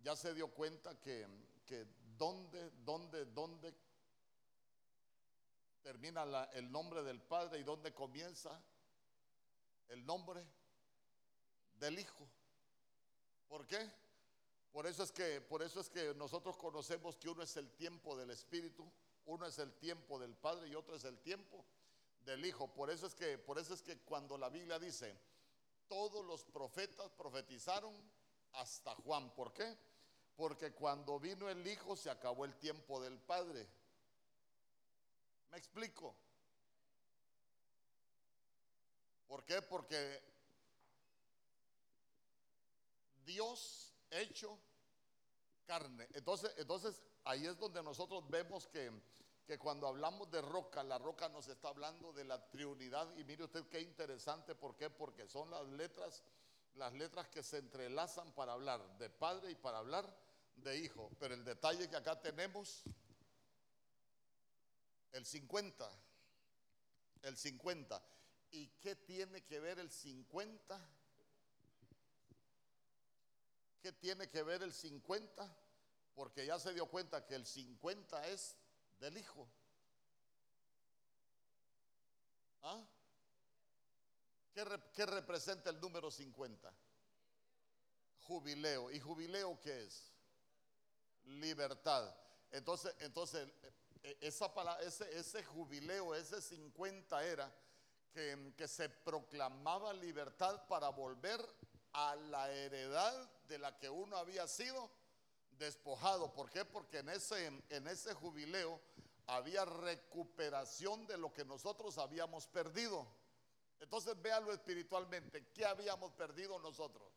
Ya 0.02 0.16
se 0.16 0.34
dio 0.34 0.50
cuenta 0.50 1.00
que, 1.00 1.28
que 1.66 1.86
dónde, 2.18 2.72
dónde, 2.84 3.26
dónde 3.26 3.74
termina 5.82 6.24
el 6.54 6.72
nombre 6.72 7.04
del 7.04 7.22
Padre 7.22 7.60
y 7.60 7.64
dónde 7.64 7.94
comienza 7.94 8.60
el 9.90 10.06
nombre 10.06 10.46
del 11.80 12.00
Hijo. 12.00 12.28
¿Por 13.48 13.68
qué? 13.68 13.90
Por 14.72 14.88
eso 14.88 15.04
es 15.04 15.12
que, 15.12 15.40
por 15.42 15.62
eso 15.62 15.80
es 15.80 15.90
que 15.90 16.14
nosotros 16.16 16.58
conocemos 16.58 17.16
que 17.16 17.30
uno 17.30 17.44
es 17.44 17.56
el 17.56 17.72
tiempo 17.76 18.18
del 18.18 18.32
Espíritu, 18.32 18.92
uno 19.26 19.46
es 19.46 19.58
el 19.60 19.74
tiempo 19.74 20.20
del 20.20 20.36
Padre 20.36 20.68
y 20.68 20.76
otro 20.76 20.96
es 20.96 21.04
el 21.06 21.20
tiempo 21.20 21.64
del 22.26 22.44
Hijo. 22.46 22.68
Por 22.74 22.90
eso 22.90 23.08
es 23.08 23.16
que, 23.16 23.38
por 23.38 23.58
eso 23.58 23.74
es 23.74 23.82
que 23.82 24.00
cuando 24.00 24.38
la 24.38 24.50
Biblia 24.50 24.80
dice, 24.80 25.16
todos 25.88 26.26
los 26.26 26.44
profetas 26.44 27.12
profetizaron 27.12 27.94
hasta 28.54 28.96
Juan. 28.96 29.34
¿Por 29.36 29.54
qué? 29.54 29.78
Porque 30.36 30.74
cuando 30.74 31.20
vino 31.20 31.50
el 31.50 31.66
Hijo 31.66 31.96
se 31.96 32.10
acabó 32.10 32.46
el 32.46 32.56
tiempo 32.58 33.02
del 33.02 33.18
Padre. 33.20 33.68
¿Me 35.52 35.58
explico? 35.58 36.16
¿Por 39.28 39.44
qué? 39.46 39.62
Porque 39.62 40.22
Dios 43.26 43.94
hecho 44.12 44.58
carne. 45.66 46.08
Entonces, 46.14 46.54
entonces 46.58 47.02
ahí 47.24 47.46
es 47.46 47.58
donde 47.58 47.82
nosotros 47.82 48.24
vemos 48.30 48.68
que, 48.68 48.92
que 49.46 49.60
cuando 49.60 49.88
hablamos 49.88 50.30
de 50.32 50.42
roca, 50.42 50.84
la 50.84 50.98
roca 50.98 51.30
nos 51.30 51.48
está 51.48 51.70
hablando 51.70 52.12
de 52.14 52.24
la 52.24 52.50
triunidad. 52.50 53.16
Y 53.18 53.24
mire 53.24 53.44
usted 53.44 53.66
qué 53.68 53.80
interesante, 53.80 54.56
¿por 54.56 54.76
qué? 54.76 54.90
Porque 54.90 55.28
son 55.28 55.52
las 55.52 55.68
letras, 55.68 56.24
las 56.76 56.94
letras 56.94 57.28
que 57.28 57.44
se 57.44 57.60
entrelazan 57.60 58.32
para 58.34 58.54
hablar 58.54 58.98
de 58.98 59.10
padre 59.10 59.52
y 59.52 59.56
para 59.56 59.78
hablar 59.78 60.12
de 60.56 60.78
hijo. 60.80 61.12
Pero 61.20 61.36
el 61.36 61.44
detalle 61.44 61.88
que 61.88 61.96
acá 61.96 62.20
tenemos, 62.20 62.84
el 65.12 65.26
50, 65.26 65.90
el 67.22 67.38
50. 67.38 68.02
¿Y 68.52 68.68
qué 68.80 68.96
tiene 68.96 69.44
que 69.44 69.60
ver 69.60 69.80
el 69.80 69.92
50? 69.92 70.80
¿Qué 73.82 73.92
tiene 73.92 74.28
que 74.28 74.42
ver 74.42 74.64
el 74.64 74.74
50? 74.74 75.56
Porque 76.16 76.46
ya 76.48 76.58
se 76.58 76.74
dio 76.74 76.88
cuenta 76.88 77.26
que 77.28 77.36
el 77.36 77.46
50 77.46 78.28
es 78.30 78.58
del 79.00 79.18
Hijo. 79.18 79.48
¿Ah? 82.62 82.84
¿Qué, 84.54 85.06
representa 85.06 85.70
el 85.70 85.80
número 85.82 86.10
50? 86.10 86.74
Jubileo. 88.22 88.90
¿Y 88.90 89.00
jubileo 89.00 89.60
qué 89.62 89.84
es? 89.84 90.14
Libertad. 91.26 92.16
Entonces, 92.52 92.96
entonces 93.00 93.48
e, 94.02 94.18
esa 94.22 94.50
ese, 94.82 95.18
ese 95.18 95.44
jubileo, 95.44 96.16
ese 96.16 96.42
50 96.42 97.24
era 97.26 97.54
que 98.14 98.68
se 98.68 98.88
proclamaba 98.88 99.92
libertad 99.92 100.66
para 100.68 100.88
volver 100.88 101.46
a 101.92 102.16
la 102.16 102.50
heredad 102.50 103.30
de 103.48 103.58
la 103.58 103.78
que 103.78 103.90
uno 103.90 104.16
había 104.16 104.48
sido 104.48 104.90
despojado. 105.58 106.34
¿Por 106.34 106.50
qué? 106.50 106.66
Porque 106.66 107.00
en 107.00 107.10
ese, 107.10 107.48
en 107.70 107.88
ese 107.88 108.14
jubileo 108.14 108.80
había 109.28 109.66
recuperación 109.66 111.08
de 111.08 111.18
lo 111.18 111.34
que 111.34 111.46
nosotros 111.46 111.98
habíamos 111.98 112.48
perdido. 112.48 113.08
Entonces 113.80 114.20
véalo 114.22 114.54
espiritualmente. 114.54 115.48
¿Qué 115.54 115.66
habíamos 115.66 116.12
perdido 116.14 116.60
nosotros? 116.60 117.12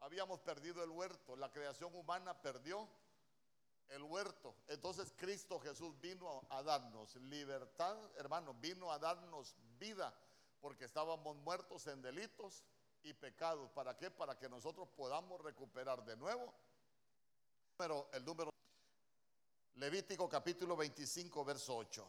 Habíamos 0.00 0.40
perdido 0.40 0.82
el 0.82 0.90
huerto. 0.90 1.36
La 1.36 1.50
creación 1.50 1.94
humana 1.94 2.40
perdió 2.40 2.88
el 3.90 4.02
huerto. 4.02 4.54
Entonces 4.68 5.12
Cristo 5.16 5.58
Jesús 5.60 5.98
vino 6.00 6.46
a 6.50 6.62
darnos 6.62 7.16
libertad, 7.16 7.96
hermano, 8.16 8.54
vino 8.54 8.92
a 8.92 8.98
darnos 8.98 9.54
vida, 9.78 10.14
porque 10.60 10.84
estábamos 10.84 11.36
muertos 11.36 11.86
en 11.86 12.02
delitos 12.02 12.64
y 13.02 13.12
pecados. 13.14 13.70
¿Para 13.70 13.96
qué? 13.96 14.10
Para 14.10 14.38
que 14.38 14.48
nosotros 14.48 14.88
podamos 14.96 15.40
recuperar 15.40 16.04
de 16.04 16.16
nuevo. 16.16 16.52
Pero 17.76 18.08
el 18.12 18.24
número 18.24 18.50
Levítico 19.74 20.28
capítulo 20.28 20.76
25, 20.76 21.44
verso 21.44 21.76
8. 21.76 22.06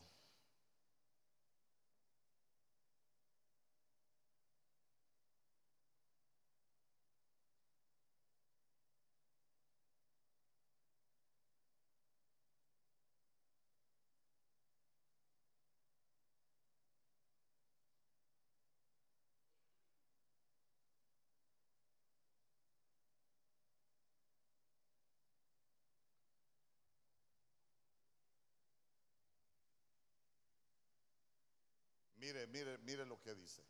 Mire, 32.22 32.46
mire, 32.46 32.78
mire 32.78 33.04
lo 33.04 33.20
que 33.20 33.34
dice. 33.34 33.64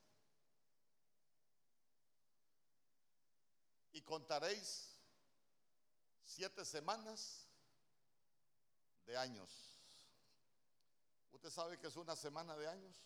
Y 3.93 4.01
contaréis 4.01 4.89
siete 6.25 6.65
semanas 6.65 7.47
de 9.05 9.15
años. 9.15 9.49
¿Usted 11.31 11.49
sabe 11.49 11.79
que 11.79 11.87
es 11.87 11.95
una 11.95 12.13
semana 12.13 12.57
de 12.57 12.67
años? 12.67 13.01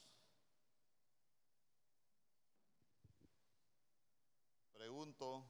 Pregunto, 4.73 5.45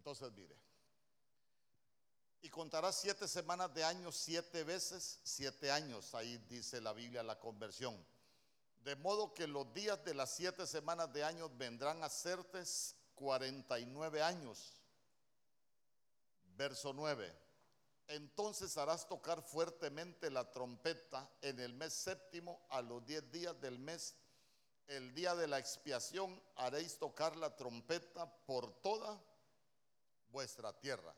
Entonces, 0.00 0.32
mire. 0.32 0.56
Y 2.40 2.48
contará 2.48 2.90
siete 2.90 3.28
semanas 3.28 3.74
de 3.74 3.84
años, 3.84 4.16
siete 4.16 4.64
veces, 4.64 5.20
siete 5.22 5.70
años. 5.70 6.14
Ahí 6.14 6.38
dice 6.48 6.80
la 6.80 6.94
Biblia 6.94 7.22
la 7.22 7.38
conversión. 7.38 7.94
De 8.82 8.96
modo 8.96 9.34
que 9.34 9.46
los 9.46 9.70
días 9.74 10.02
de 10.02 10.14
las 10.14 10.30
siete 10.30 10.66
semanas 10.66 11.12
de 11.12 11.22
años 11.22 11.50
vendrán 11.58 12.02
a 12.02 12.08
serte 12.08 12.62
49 13.14 14.22
años. 14.22 14.72
Verso 16.56 16.94
9. 16.94 17.30
entonces 18.08 18.78
harás 18.78 19.06
tocar 19.06 19.42
fuertemente 19.42 20.30
la 20.30 20.50
trompeta 20.50 21.30
en 21.42 21.60
el 21.60 21.74
mes 21.74 21.92
séptimo 21.92 22.66
a 22.70 22.80
los 22.80 23.04
diez 23.04 23.30
días 23.30 23.60
del 23.60 23.78
mes. 23.78 24.14
El 24.86 25.12
día 25.12 25.34
de 25.34 25.46
la 25.46 25.58
expiación 25.58 26.42
haréis 26.56 26.98
tocar 26.98 27.36
la 27.36 27.54
trompeta 27.54 28.26
por 28.46 28.72
toda 28.80 29.22
vuestra 30.30 30.72
tierra. 30.78 31.14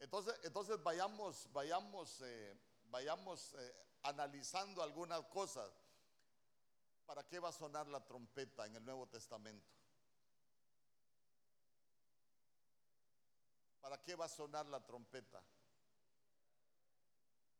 Entonces, 0.00 0.38
entonces 0.42 0.82
vayamos, 0.82 1.48
vayamos, 1.52 2.20
eh, 2.22 2.58
vayamos 2.90 3.54
eh, 3.54 3.74
analizando 4.02 4.82
algunas 4.82 5.22
cosas. 5.26 5.70
¿Para 7.06 7.26
qué 7.26 7.38
va 7.38 7.50
a 7.50 7.52
sonar 7.52 7.86
la 7.88 8.04
trompeta 8.04 8.66
en 8.66 8.76
el 8.76 8.84
Nuevo 8.84 9.06
Testamento? 9.06 9.70
¿Para 13.80 14.02
qué 14.02 14.14
va 14.14 14.24
a 14.24 14.28
sonar 14.28 14.66
la 14.66 14.84
trompeta? 14.84 15.42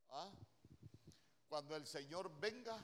¿Ah? 0.08 0.30
Cuando 1.48 1.76
el 1.76 1.86
Señor 1.86 2.30
venga 2.40 2.82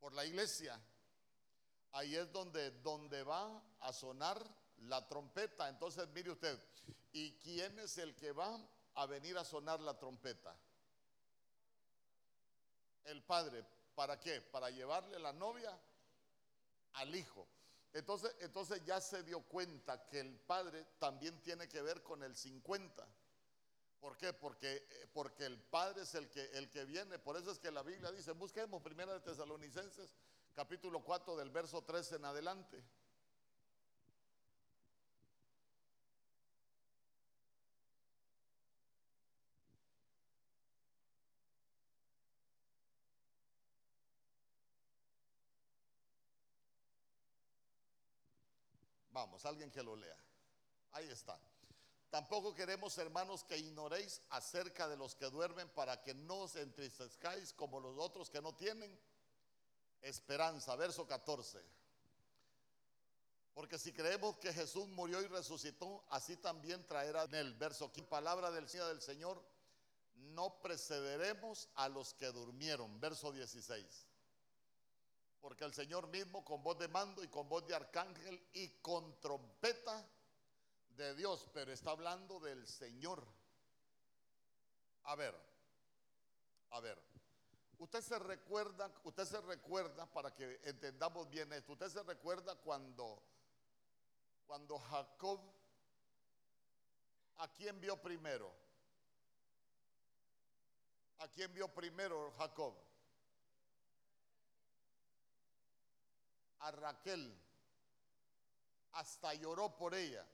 por 0.00 0.14
la 0.14 0.24
iglesia, 0.24 0.80
ahí 1.92 2.16
es 2.16 2.32
donde, 2.32 2.70
donde 2.80 3.22
va 3.22 3.62
a 3.80 3.92
sonar 3.92 4.42
la 4.88 5.06
trompeta. 5.06 5.68
Entonces, 5.68 6.08
mire 6.08 6.30
usted, 6.30 6.58
¿y 7.12 7.32
quién 7.38 7.78
es 7.78 7.98
el 7.98 8.14
que 8.14 8.32
va 8.32 8.58
a 8.94 9.06
venir 9.06 9.36
a 9.38 9.44
sonar 9.44 9.80
la 9.80 9.98
trompeta? 9.98 10.56
El 13.04 13.22
padre. 13.22 13.64
¿Para 13.94 14.18
qué? 14.18 14.40
Para 14.40 14.70
llevarle 14.70 15.18
la 15.18 15.32
novia 15.32 15.78
al 16.94 17.14
hijo. 17.14 17.46
Entonces, 17.92 18.34
entonces 18.40 18.84
ya 18.84 19.00
se 19.00 19.22
dio 19.22 19.40
cuenta 19.42 20.04
que 20.06 20.18
el 20.18 20.36
padre 20.40 20.84
también 20.98 21.40
tiene 21.42 21.68
que 21.68 21.80
ver 21.80 22.02
con 22.02 22.22
el 22.24 22.34
50. 22.34 23.06
¿Por 24.04 24.18
qué? 24.18 24.34
Porque, 24.34 24.86
eh, 24.90 25.08
porque 25.14 25.46
el 25.46 25.58
Padre 25.58 26.02
es 26.02 26.14
el 26.14 26.28
que, 26.28 26.42
el 26.58 26.68
que 26.68 26.84
viene. 26.84 27.18
Por 27.18 27.38
eso 27.38 27.50
es 27.50 27.58
que 27.58 27.70
la 27.70 27.82
Biblia 27.82 28.12
dice, 28.12 28.32
busquemos 28.32 28.82
primera 28.82 29.14
de 29.14 29.20
Tesalonicenses, 29.20 30.14
capítulo 30.54 31.02
4 31.02 31.34
del 31.36 31.48
verso 31.48 31.80
13 31.80 32.16
en 32.16 32.26
adelante. 32.26 32.84
Alguien 49.44 49.70
que 49.70 49.82
lo 49.82 49.96
lea. 49.96 50.16
Ahí 50.92 51.08
está. 51.08 51.38
Tampoco 52.10 52.54
queremos, 52.54 52.96
hermanos, 52.98 53.42
que 53.42 53.58
ignoréis 53.58 54.22
acerca 54.30 54.88
de 54.88 54.96
los 54.96 55.16
que 55.16 55.26
duermen 55.26 55.68
para 55.70 56.00
que 56.02 56.14
no 56.14 56.42
os 56.42 56.54
entristezcáis 56.54 57.52
como 57.52 57.80
los 57.80 57.98
otros 57.98 58.30
que 58.30 58.40
no 58.40 58.54
tienen 58.54 58.96
esperanza. 60.00 60.76
Verso 60.76 61.06
14. 61.06 61.60
Porque 63.52 63.78
si 63.78 63.92
creemos 63.92 64.36
que 64.38 64.52
Jesús 64.52 64.86
murió 64.88 65.20
y 65.22 65.26
resucitó, 65.26 66.04
así 66.10 66.36
también 66.36 66.86
traerá 66.86 67.24
en 67.24 67.34
el 67.34 67.54
verso 67.54 67.92
15 67.92 68.08
palabra 68.08 68.50
del 68.50 68.68
Señor 68.68 68.88
del 68.88 69.02
Señor, 69.02 69.44
no 70.14 70.60
precederemos 70.60 71.68
a 71.74 71.88
los 71.88 72.14
que 72.14 72.26
durmieron. 72.26 73.00
Verso 73.00 73.32
16. 73.32 74.06
Porque 75.44 75.64
el 75.66 75.74
Señor 75.74 76.08
mismo 76.08 76.42
con 76.42 76.62
voz 76.62 76.78
de 76.78 76.88
mando 76.88 77.22
y 77.22 77.28
con 77.28 77.46
voz 77.50 77.66
de 77.66 77.74
arcángel 77.74 78.48
y 78.54 78.66
con 78.80 79.20
trompeta 79.20 80.08
de 80.96 81.14
Dios, 81.14 81.50
pero 81.52 81.70
está 81.70 81.90
hablando 81.90 82.40
del 82.40 82.66
Señor. 82.66 83.22
A 85.02 85.14
ver, 85.16 85.38
a 86.70 86.80
ver. 86.80 86.98
Usted 87.76 88.00
se 88.00 88.18
recuerda, 88.20 88.90
usted 89.02 89.26
se 89.26 89.38
recuerda 89.42 90.06
para 90.06 90.34
que 90.34 90.62
entendamos 90.64 91.28
bien 91.28 91.52
esto. 91.52 91.72
Usted 91.72 91.90
se 91.90 92.02
recuerda 92.04 92.54
cuando 92.54 93.22
cuando 94.46 94.78
Jacob 94.78 95.40
¿a 97.36 97.52
quién 97.52 97.78
vio 97.82 98.00
primero? 98.00 98.50
¿A 101.18 101.28
quién 101.28 101.52
vio 101.52 101.68
primero 101.68 102.32
Jacob? 102.38 102.93
A 106.64 106.70
Raquel. 106.70 107.32
Hasta 108.92 109.34
lloró 109.34 109.76
por 109.76 109.94
ella. 109.94 110.24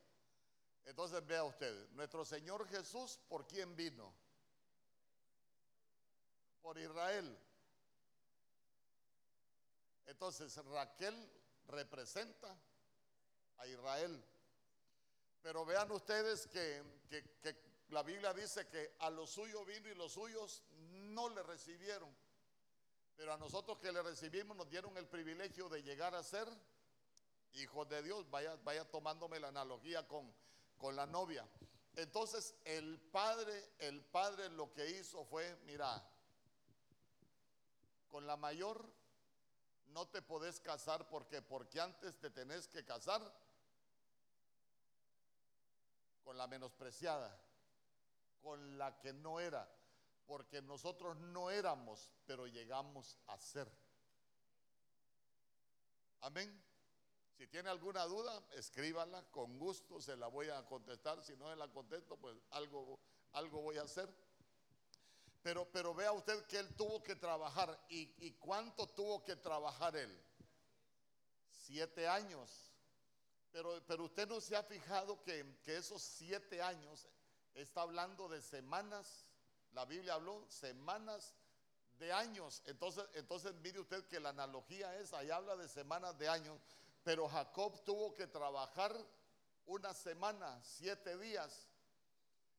Entonces 0.85 1.25
vea 1.27 1.45
usted, 1.45 1.91
nuestro 1.91 2.25
Señor 2.25 2.67
Jesús, 2.69 3.19
¿por 3.29 3.47
quién 3.47 3.77
vino? 3.77 4.13
Por 6.63 6.79
Israel. 6.79 7.39
Entonces 10.07 10.57
Raquel 10.65 11.15
representa 11.67 12.57
a 13.59 13.67
Israel. 13.67 14.23
Pero 15.43 15.65
vean 15.65 15.91
ustedes 15.93 16.47
que, 16.49 16.83
la 17.91 18.03
Biblia 18.03 18.35
dice 18.35 18.69
que 18.69 18.97
a 19.01 19.11
los 19.11 19.31
suyos 19.31 19.65
vino 19.67 19.89
y 19.89 19.95
los 19.95 20.13
suyos 20.13 20.63
no 20.79 21.29
le 21.29 21.43
recibieron. 21.43 22.15
Pero 23.21 23.35
a 23.35 23.37
nosotros 23.37 23.77
que 23.81 23.93
le 23.93 24.03
recibimos 24.03 24.57
nos 24.57 24.71
dieron 24.71 24.97
el 24.97 25.07
privilegio 25.07 25.69
de 25.69 25.83
llegar 25.83 26.15
a 26.15 26.23
ser 26.23 26.49
hijos 27.53 27.87
de 27.91 28.03
Dios. 28.03 28.31
Vaya, 28.31 28.57
vaya 28.65 28.91
tomándome 28.91 29.39
la 29.39 29.49
analogía 29.49 30.09
con, 30.09 30.33
con 30.79 30.97
la 30.97 31.05
novia. 31.05 31.47
Entonces 31.97 32.55
el 32.65 32.99
padre, 32.99 33.73
el 33.81 34.01
padre 34.01 34.49
lo 34.49 34.73
que 34.73 34.89
hizo 34.89 35.23
fue, 35.27 35.55
mira, 35.67 36.03
con 38.09 38.27
la 38.27 38.39
mayor 38.39 38.91
no 39.89 40.09
te 40.09 40.23
podés 40.23 40.59
casar 40.59 41.07
porque 41.11 41.43
porque 41.43 41.79
antes 41.79 42.19
te 42.21 42.31
tenés 42.31 42.69
que 42.69 42.87
casar 42.87 43.21
con 46.25 46.39
la 46.39 46.47
menospreciada, 46.47 47.39
con 48.41 48.79
la 48.79 48.99
que 48.99 49.13
no 49.13 49.41
era, 49.41 49.69
porque 50.31 50.63
nosotros 50.63 51.19
no 51.19 51.51
éramos, 51.51 52.09
pero 52.25 52.47
llegamos 52.47 53.19
a 53.27 53.37
ser. 53.37 53.69
Amén. 56.21 56.65
Si 57.37 57.49
tiene 57.49 57.69
alguna 57.69 58.05
duda, 58.05 58.41
escríbala, 58.53 59.25
con 59.33 59.59
gusto 59.59 60.01
se 60.01 60.17
la 60.17 60.29
voy 60.29 60.49
a 60.49 60.65
contestar. 60.67 61.21
Si 61.25 61.37
no 61.37 61.51
se 61.51 61.57
la 61.57 61.67
contesto, 61.73 62.17
pues 62.17 62.37
algo, 62.51 63.01
algo 63.33 63.61
voy 63.61 63.79
a 63.79 63.83
hacer. 63.83 64.09
Pero, 65.43 65.69
pero 65.73 65.95
vea 65.95 66.13
usted 66.13 66.47
que 66.47 66.61
él 66.61 66.77
tuvo 66.77 67.03
que 67.03 67.17
trabajar. 67.17 67.85
¿Y, 67.89 68.31
cuánto 68.35 68.87
tuvo 68.87 69.25
que 69.25 69.35
trabajar 69.35 69.97
él? 69.97 70.17
Siete 71.51 72.07
años. 72.07 72.71
Pero, 73.51 73.83
pero 73.85 74.05
usted 74.05 74.29
no 74.29 74.41
se 74.41 74.55
ha 74.55 74.63
fijado 74.63 75.21
que, 75.25 75.59
que 75.65 75.77
esos 75.77 76.01
siete 76.01 76.63
años 76.63 77.09
está 77.53 77.83
hablando 77.83 78.29
de 78.29 78.41
semanas. 78.41 79.27
La 79.73 79.85
Biblia 79.85 80.15
habló 80.15 80.45
semanas 80.49 81.35
de 81.99 82.13
años. 82.13 82.63
Entonces, 82.67 83.05
entonces 83.15 83.55
mire 83.63 83.81
usted 83.81 84.05
que 84.07 84.19
la 84.19 84.31
analogía 84.31 84.97
es, 84.97 85.13
ahí 85.13 85.31
habla 85.31 85.57
de 85.57 85.69
semanas 85.69 86.19
de 86.19 86.29
años, 86.29 86.59
pero 87.05 87.29
Jacob 87.29 87.83
tuvo 87.85 88.15
que 88.15 88.27
trabajar 88.27 88.95
una 89.67 89.95
semana, 89.95 90.61
siete 90.63 91.17
días. 91.19 91.69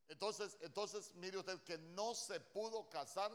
Entonces, 0.07 0.57
entonces 0.61 1.13
mire 1.15 1.37
usted 1.37 1.61
que 1.63 1.77
no 1.77 2.13
se 2.13 2.39
pudo 2.39 2.89
casar 2.89 3.31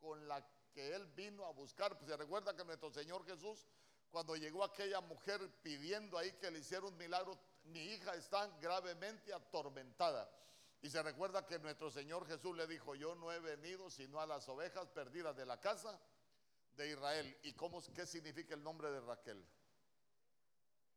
con 0.00 0.26
la 0.28 0.44
que 0.72 0.94
él 0.94 1.06
vino 1.16 1.44
a 1.46 1.52
buscar. 1.52 1.96
Pues 1.96 2.10
se 2.10 2.16
recuerda 2.16 2.54
que 2.54 2.64
nuestro 2.64 2.90
Señor 2.90 3.24
Jesús, 3.24 3.66
cuando 4.10 4.36
llegó 4.36 4.62
aquella 4.64 5.00
mujer 5.00 5.40
pidiendo 5.62 6.18
ahí 6.18 6.32
que 6.32 6.50
le 6.50 6.60
hiciera 6.60 6.86
un 6.86 6.96
milagro, 6.96 7.38
mi 7.64 7.80
hija 7.80 8.14
está 8.14 8.46
gravemente 8.60 9.32
atormentada. 9.32 10.30
Y 10.84 10.90
se 10.90 11.02
recuerda 11.02 11.46
que 11.46 11.58
nuestro 11.58 11.90
Señor 11.90 12.26
Jesús 12.26 12.54
le 12.54 12.66
dijo, 12.66 12.94
yo 12.94 13.14
no 13.14 13.32
he 13.32 13.40
venido 13.40 13.88
sino 13.88 14.20
a 14.20 14.26
las 14.26 14.46
ovejas 14.50 14.86
perdidas 14.90 15.34
de 15.34 15.46
la 15.46 15.58
casa 15.58 15.98
de 16.76 16.90
Israel. 16.90 17.38
¿Y 17.42 17.54
cómo, 17.54 17.82
qué 17.94 18.04
significa 18.04 18.54
el 18.54 18.62
nombre 18.62 18.90
de 18.90 19.00
Raquel? 19.00 19.42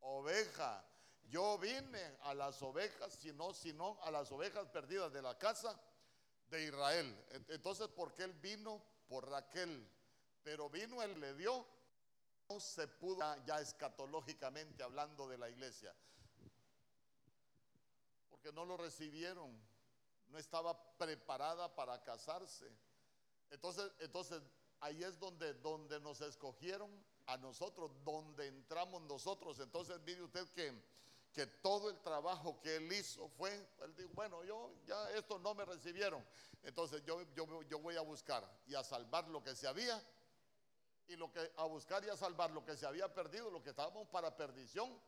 oveja. 0.01 0.83
Yo 1.29 1.57
vine 1.57 2.17
a 2.23 2.33
las 2.33 2.61
ovejas, 2.61 3.13
sino, 3.13 3.53
sino 3.53 3.97
a 4.03 4.11
las 4.11 4.29
ovejas 4.29 4.67
perdidas 4.67 5.13
de 5.13 5.21
la 5.21 5.37
casa 5.37 5.79
de 6.49 6.65
Israel. 6.65 7.25
Entonces, 7.47 7.87
¿por 7.87 8.13
qué 8.13 8.23
él 8.23 8.33
vino? 8.33 8.83
Por 9.07 9.29
Raquel. 9.29 9.89
Pero 10.43 10.69
vino, 10.69 11.01
él 11.01 11.17
le 11.17 11.33
dio. 11.35 11.65
No 12.49 12.59
se 12.59 12.89
pudo, 12.89 13.23
ya 13.45 13.61
escatológicamente 13.61 14.83
hablando 14.83 15.29
de 15.29 15.37
la 15.37 15.49
iglesia. 15.49 15.95
Porque 18.29 18.51
no 18.51 18.65
lo 18.65 18.75
recibieron. 18.75 19.57
No 20.29 20.37
estaba 20.37 20.77
preparada 20.97 21.73
para 21.73 22.03
casarse. 22.03 22.69
Entonces, 23.49 23.91
entonces 23.99 24.41
ahí 24.81 25.03
es 25.03 25.17
donde, 25.19 25.53
donde 25.55 25.99
nos 25.99 26.21
escogieron 26.21 26.89
a 27.27 27.37
nosotros, 27.37 27.91
donde 28.03 28.47
entramos 28.47 29.01
nosotros. 29.03 29.59
Entonces 29.59 29.99
mire 30.01 30.21
usted 30.23 30.47
que, 30.49 30.73
que 31.33 31.45
todo 31.47 31.89
el 31.89 31.99
trabajo 32.01 32.59
que 32.61 32.77
él 32.77 32.91
hizo 32.91 33.29
fue, 33.29 33.53
él 33.83 33.95
dijo, 33.95 34.09
bueno, 34.13 34.43
yo 34.43 34.71
ya 34.85 35.11
esto 35.11 35.39
no 35.39 35.53
me 35.53 35.65
recibieron, 35.65 36.25
entonces 36.63 37.03
yo, 37.05 37.21
yo, 37.33 37.61
yo 37.63 37.79
voy 37.79 37.95
a 37.95 38.01
buscar 38.01 38.43
y 38.65 38.75
a 38.75 38.83
salvar 38.83 39.27
lo 39.27 39.43
que 39.43 39.55
se 39.55 39.67
había 39.67 40.01
y 41.07 41.15
lo 41.15 41.31
que 41.31 41.51
a 41.57 41.65
buscar 41.65 42.03
y 42.03 42.09
a 42.09 42.17
salvar 42.17 42.51
lo 42.51 42.65
que 42.65 42.75
se 42.75 42.85
había 42.85 43.13
perdido, 43.13 43.49
lo 43.49 43.61
que 43.61 43.69
estábamos 43.69 44.07
para 44.07 44.35
perdición, 44.35 44.99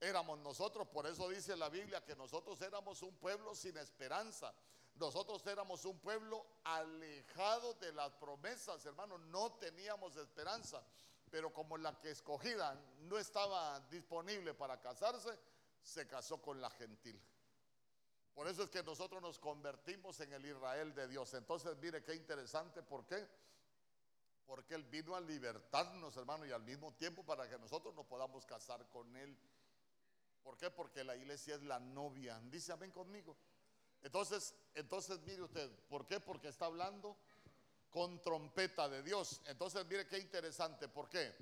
éramos 0.00 0.38
nosotros. 0.38 0.86
Por 0.88 1.06
eso 1.06 1.28
dice 1.28 1.56
la 1.56 1.68
Biblia 1.68 2.04
que 2.04 2.16
nosotros 2.16 2.60
éramos 2.62 3.02
un 3.02 3.16
pueblo 3.16 3.54
sin 3.54 3.76
esperanza. 3.76 4.54
Nosotros 4.94 5.46
éramos 5.46 5.84
un 5.84 5.98
pueblo 5.98 6.44
alejado 6.64 7.74
de 7.74 7.92
las 7.92 8.12
promesas, 8.14 8.84
hermanos. 8.84 9.20
No 9.20 9.52
teníamos 9.52 10.16
esperanza. 10.16 10.82
Pero 11.30 11.52
como 11.52 11.76
la 11.76 11.98
que 12.00 12.10
escogida 12.10 12.74
no 13.00 13.18
estaba 13.18 13.80
disponible 13.90 14.54
para 14.54 14.80
casarse, 14.80 15.38
se 15.82 16.06
casó 16.06 16.40
con 16.40 16.60
la 16.60 16.70
gentil. 16.70 17.20
Por 18.34 18.46
eso 18.46 18.62
es 18.62 18.70
que 18.70 18.82
nosotros 18.82 19.20
nos 19.20 19.38
convertimos 19.38 20.20
en 20.20 20.32
el 20.32 20.46
Israel 20.46 20.94
de 20.94 21.08
Dios. 21.08 21.34
Entonces, 21.34 21.76
mire 21.78 22.02
qué 22.04 22.14
interesante, 22.14 22.82
¿por 22.82 23.04
qué? 23.04 23.26
Porque 24.46 24.74
Él 24.74 24.84
vino 24.84 25.14
a 25.14 25.20
libertarnos, 25.20 26.16
hermano, 26.16 26.46
y 26.46 26.52
al 26.52 26.62
mismo 26.62 26.94
tiempo 26.94 27.24
para 27.24 27.48
que 27.48 27.58
nosotros 27.58 27.94
nos 27.94 28.06
podamos 28.06 28.46
casar 28.46 28.88
con 28.90 29.14
Él. 29.16 29.36
¿Por 30.48 30.56
qué? 30.56 30.70
Porque 30.70 31.04
la 31.04 31.14
iglesia 31.14 31.56
es 31.56 31.62
la 31.62 31.78
novia. 31.78 32.40
Dice 32.44 32.72
amén 32.72 32.90
conmigo. 32.90 33.36
Entonces, 34.00 34.54
entonces 34.74 35.20
mire 35.20 35.42
usted, 35.42 35.70
¿por 35.90 36.06
qué? 36.06 36.20
Porque 36.20 36.48
está 36.48 36.64
hablando 36.64 37.18
con 37.90 38.22
trompeta 38.22 38.88
de 38.88 39.02
Dios. 39.02 39.42
Entonces, 39.44 39.84
mire 39.84 40.08
qué 40.08 40.16
interesante, 40.16 40.88
¿por 40.88 41.10
qué? 41.10 41.34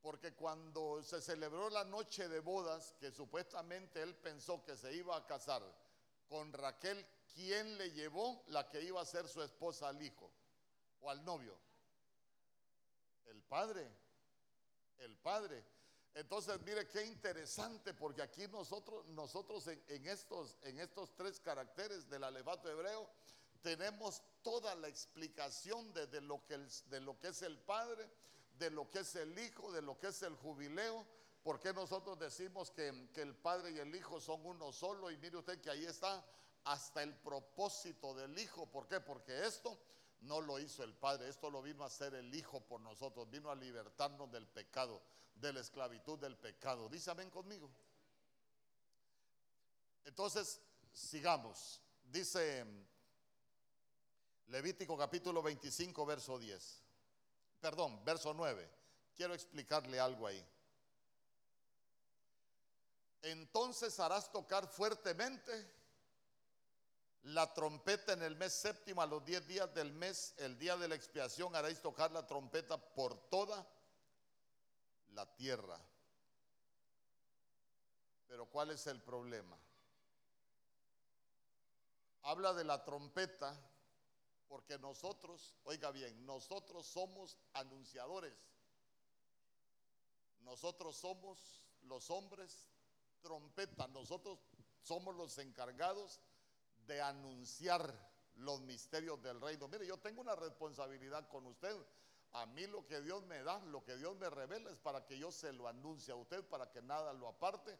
Porque 0.00 0.32
cuando 0.32 1.02
se 1.02 1.20
celebró 1.20 1.68
la 1.68 1.84
noche 1.84 2.26
de 2.26 2.40
bodas, 2.40 2.94
que 2.98 3.12
supuestamente 3.12 4.00
él 4.00 4.16
pensó 4.16 4.64
que 4.64 4.78
se 4.78 4.94
iba 4.94 5.14
a 5.14 5.26
casar 5.26 5.62
con 6.26 6.50
Raquel, 6.54 7.06
¿quién 7.34 7.76
le 7.76 7.90
llevó 7.90 8.44
la 8.46 8.66
que 8.70 8.80
iba 8.80 8.98
a 8.98 9.04
ser 9.04 9.28
su 9.28 9.42
esposa 9.42 9.90
al 9.90 10.00
hijo 10.00 10.32
o 11.02 11.10
al 11.10 11.22
novio? 11.22 11.54
El 13.26 13.42
padre, 13.42 13.90
el 15.00 15.18
padre. 15.18 15.62
Entonces, 16.14 16.60
mire 16.62 16.86
qué 16.88 17.04
interesante, 17.04 17.94
porque 17.94 18.22
aquí 18.22 18.46
nosotros, 18.48 19.06
nosotros 19.08 19.66
en, 19.68 20.06
estos, 20.06 20.56
en 20.62 20.78
estos 20.80 21.14
tres 21.14 21.38
caracteres 21.40 22.08
del 22.08 22.24
alefato 22.24 22.68
hebreo, 22.68 23.08
tenemos 23.62 24.22
toda 24.42 24.74
la 24.74 24.88
explicación 24.88 25.92
de, 25.92 26.20
lo 26.20 26.44
que 26.46 26.58
de 26.90 27.00
lo 27.00 27.18
que 27.18 27.28
es 27.28 27.42
el 27.42 27.58
Padre, 27.58 28.08
de 28.58 28.70
lo 28.70 28.90
que 28.90 29.00
es 29.00 29.14
el 29.16 29.38
Hijo, 29.38 29.70
de 29.72 29.82
lo 29.82 29.98
que 29.98 30.08
es 30.08 30.22
el 30.22 30.34
jubileo. 30.34 31.06
Porque 31.42 31.72
nosotros 31.72 32.18
decimos 32.18 32.70
que, 32.70 33.08
que 33.14 33.22
el 33.22 33.34
Padre 33.34 33.72
y 33.72 33.78
el 33.78 33.94
Hijo 33.94 34.20
son 34.20 34.44
uno 34.44 34.72
solo? 34.72 35.10
Y 35.10 35.16
mire 35.18 35.36
usted 35.36 35.60
que 35.60 35.70
ahí 35.70 35.84
está 35.84 36.24
hasta 36.64 37.02
el 37.02 37.14
propósito 37.14 38.14
del 38.14 38.38
Hijo. 38.38 38.66
¿Por 38.66 38.86
qué? 38.88 39.00
Porque 39.00 39.46
esto 39.46 39.78
no 40.20 40.40
lo 40.40 40.58
hizo 40.58 40.82
el 40.82 40.94
Padre, 40.94 41.28
esto 41.28 41.50
lo 41.50 41.62
vino 41.62 41.84
a 41.84 41.86
hacer 41.86 42.14
el 42.14 42.34
Hijo 42.34 42.60
por 42.60 42.80
nosotros, 42.80 43.30
vino 43.30 43.50
a 43.50 43.54
libertarnos 43.54 44.30
del 44.30 44.46
pecado, 44.46 45.00
de 45.34 45.52
la 45.52 45.60
esclavitud 45.60 46.18
del 46.18 46.36
pecado. 46.36 46.88
Dice 46.88 47.10
amén 47.10 47.30
conmigo. 47.30 47.70
Entonces, 50.04 50.60
sigamos. 50.92 51.80
Dice 52.04 52.64
Levítico 54.48 54.96
capítulo 54.96 55.42
25, 55.42 56.06
verso 56.06 56.38
10. 56.38 56.82
Perdón, 57.60 58.02
verso 58.04 58.32
9. 58.32 58.68
Quiero 59.14 59.34
explicarle 59.34 60.00
algo 60.00 60.26
ahí. 60.26 60.44
Entonces 63.22 63.98
harás 64.00 64.30
tocar 64.30 64.66
fuertemente 64.68 65.77
la 67.22 67.52
trompeta 67.52 68.12
en 68.12 68.22
el 68.22 68.36
mes 68.36 68.52
séptimo, 68.52 69.02
a 69.02 69.06
los 69.06 69.24
diez 69.24 69.46
días 69.46 69.72
del 69.74 69.92
mes, 69.92 70.34
el 70.38 70.58
día 70.58 70.76
de 70.76 70.88
la 70.88 70.94
expiación, 70.94 71.54
haréis 71.54 71.80
tocar 71.80 72.10
la 72.12 72.26
trompeta 72.26 72.78
por 72.78 73.16
toda 73.28 73.66
la 75.10 75.26
tierra. 75.34 75.78
Pero 78.26 78.46
¿cuál 78.46 78.70
es 78.70 78.86
el 78.86 79.02
problema? 79.02 79.58
Habla 82.22 82.52
de 82.54 82.64
la 82.64 82.84
trompeta 82.84 83.58
porque 84.48 84.78
nosotros, 84.78 85.54
oiga 85.64 85.90
bien, 85.90 86.24
nosotros 86.24 86.86
somos 86.86 87.38
anunciadores. 87.52 88.34
Nosotros 90.40 90.96
somos 90.96 91.62
los 91.82 92.10
hombres 92.10 92.68
trompeta. 93.20 93.86
Nosotros 93.88 94.38
somos 94.82 95.14
los 95.14 95.36
encargados 95.38 96.20
de 96.88 97.00
anunciar 97.02 97.94
los 98.36 98.60
misterios 98.62 99.22
del 99.22 99.40
reino. 99.40 99.68
Mire, 99.68 99.86
yo 99.86 99.98
tengo 99.98 100.22
una 100.22 100.34
responsabilidad 100.34 101.28
con 101.28 101.46
usted. 101.46 101.76
A 102.32 102.46
mí 102.46 102.66
lo 102.66 102.86
que 102.86 103.00
Dios 103.00 103.24
me 103.26 103.42
da, 103.42 103.58
lo 103.66 103.84
que 103.84 103.96
Dios 103.96 104.16
me 104.16 104.28
revela 104.28 104.70
es 104.70 104.78
para 104.78 105.04
que 105.06 105.18
yo 105.18 105.30
se 105.30 105.52
lo 105.52 105.68
anuncie 105.68 106.12
a 106.12 106.16
usted, 106.16 106.42
para 106.44 106.70
que 106.70 106.82
nada 106.82 107.12
lo 107.12 107.28
aparte 107.28 107.78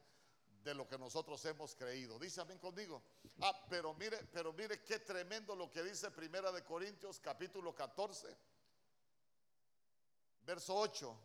de 0.62 0.74
lo 0.74 0.86
que 0.86 0.98
nosotros 0.98 1.42
hemos 1.46 1.74
creído. 1.74 2.18
Dice 2.18 2.40
amén 2.40 2.58
conmigo. 2.58 3.02
Ah, 3.40 3.66
pero 3.68 3.94
mire, 3.94 4.18
pero 4.32 4.52
mire 4.52 4.82
qué 4.82 4.98
tremendo 4.98 5.56
lo 5.56 5.70
que 5.70 5.82
dice 5.82 6.10
Primera 6.10 6.52
de 6.52 6.64
Corintios 6.64 7.18
capítulo 7.20 7.74
14, 7.74 8.36
verso 10.44 10.74
8. 10.74 11.18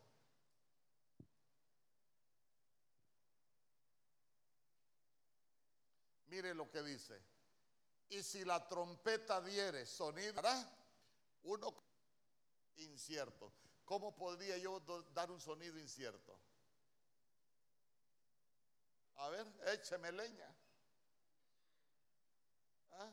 Mire 6.28 6.54
lo 6.54 6.70
que 6.70 6.82
dice. 6.82 7.33
Y 8.14 8.22
si 8.22 8.46
la 8.46 8.68
trompeta 8.68 9.42
diere 9.42 9.88
sonido, 9.88 10.40
uno 11.46 11.74
incierto. 12.76 13.52
¿Cómo 13.86 14.16
podría 14.16 14.56
yo 14.60 14.80
dar 15.16 15.32
un 15.32 15.42
sonido 15.42 15.80
incierto? 15.80 16.38
A 19.16 19.30
ver, 19.30 19.48
écheme 19.66 20.12
leña. 20.12 20.48
¿Ah? 22.92 23.12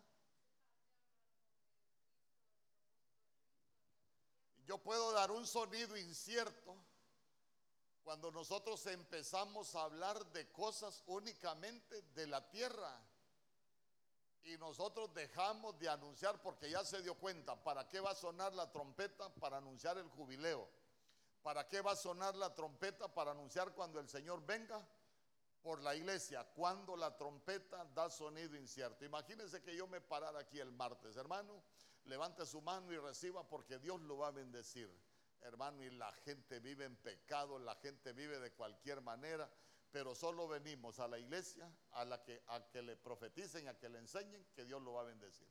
Yo 4.66 4.76
puedo 4.76 5.12
dar 5.12 5.30
un 5.30 5.46
sonido 5.46 5.96
incierto 5.96 6.76
cuando 8.04 8.30
nosotros 8.30 8.84
empezamos 8.84 9.74
a 9.76 9.84
hablar 9.84 10.26
de 10.32 10.52
cosas 10.52 11.02
únicamente 11.06 12.02
de 12.02 12.26
la 12.26 12.50
tierra. 12.50 13.00
Y 14.44 14.57
nosotros 14.57 15.12
dejamos 15.14 15.79
de 15.79 15.88
anunciar 15.88 16.40
porque 16.40 16.70
ya 16.70 16.85
se 16.85 17.03
dio 17.03 17.14
cuenta, 17.14 17.62
¿para 17.62 17.88
qué 17.88 18.00
va 18.00 18.11
a 18.11 18.14
sonar 18.14 18.53
la 18.55 18.70
trompeta? 18.70 19.32
Para 19.34 19.59
anunciar 19.59 19.99
el 19.99 20.09
jubileo. 20.09 20.68
¿Para 21.43 21.68
qué 21.68 21.80
va 21.80 21.93
a 21.93 21.97
sonar 21.97 22.34
la 22.36 22.55
trompeta? 22.55 23.12
Para 23.12 23.30
anunciar 23.32 23.72
cuando 23.74 24.01
el 24.01 24.09
Señor 24.09 24.45
venga 24.45 24.84
por 25.62 25.82
la 25.82 25.95
iglesia 25.95 26.45
cuando 26.55 26.97
la 26.97 27.16
trompeta 27.16 27.84
da 27.95 28.09
sonido 28.11 28.57
incierto. 28.57 29.05
Imagínense 29.05 29.62
que 29.62 29.76
yo 29.76 29.86
me 29.86 30.01
parara 30.01 30.41
aquí 30.41 30.59
el 30.59 30.72
martes, 30.72 31.16
hermano, 31.16 31.62
levante 32.05 32.47
su 32.47 32.61
mano 32.61 32.93
y 32.93 32.99
reciba 32.99 33.47
porque 33.47 33.78
Dios 33.78 34.01
lo 34.01 34.18
va 34.18 34.28
a 34.28 34.32
bendecir. 34.32 34.91
Hermano, 35.43 35.82
y 35.82 35.91
la 35.91 36.12
gente 36.12 36.61
vive 36.61 36.84
en 36.84 36.97
pecado, 36.97 37.59
la 37.59 37.74
gente 37.76 38.12
vive 38.12 38.38
de 38.38 38.53
cualquier 38.53 39.01
manera, 39.01 39.51
pero 39.91 40.14
solo 40.14 40.47
venimos 40.47 40.99
a 41.01 41.09
la 41.09 41.18
iglesia 41.18 41.70
a 41.93 42.05
la 42.05 42.22
que 42.22 42.43
a 42.49 42.68
que 42.70 42.82
le 42.82 42.97
profeticen, 42.97 43.68
a 43.68 43.78
que 43.78 43.88
le 43.88 43.99
enseñen 43.99 44.45
que 44.55 44.64
Dios 44.64 44.80
lo 44.82 44.93
va 44.95 45.03
a 45.03 45.05
bendecir. 45.05 45.49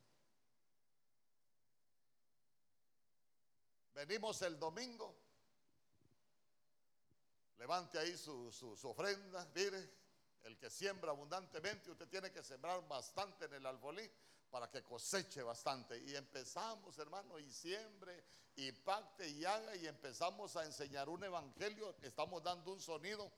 Venimos 3.94 4.40
el 4.42 4.58
domingo, 4.58 5.14
levante 7.58 7.98
ahí 7.98 8.16
su, 8.16 8.50
su, 8.50 8.76
su 8.76 8.88
ofrenda, 8.88 9.46
mire, 9.54 9.90
el 10.44 10.56
que 10.56 10.70
siembra 10.70 11.10
abundantemente, 11.10 11.90
usted 11.90 12.08
tiene 12.08 12.32
que 12.32 12.42
sembrar 12.42 12.86
bastante 12.88 13.44
en 13.44 13.54
el 13.54 13.66
alfolí 13.66 14.10
para 14.50 14.70
que 14.70 14.82
coseche 14.82 15.42
bastante. 15.42 15.98
Y 15.98 16.16
empezamos, 16.16 16.98
hermano, 16.98 17.38
y 17.38 17.50
siembre, 17.50 18.24
y 18.56 18.72
pacte, 18.72 19.28
y 19.28 19.44
haga, 19.44 19.76
y 19.76 19.86
empezamos 19.86 20.56
a 20.56 20.64
enseñar 20.64 21.08
un 21.08 21.22
evangelio. 21.22 21.94
Estamos 22.02 22.42
dando 22.42 22.72
un 22.72 22.80
sonido 22.80 23.30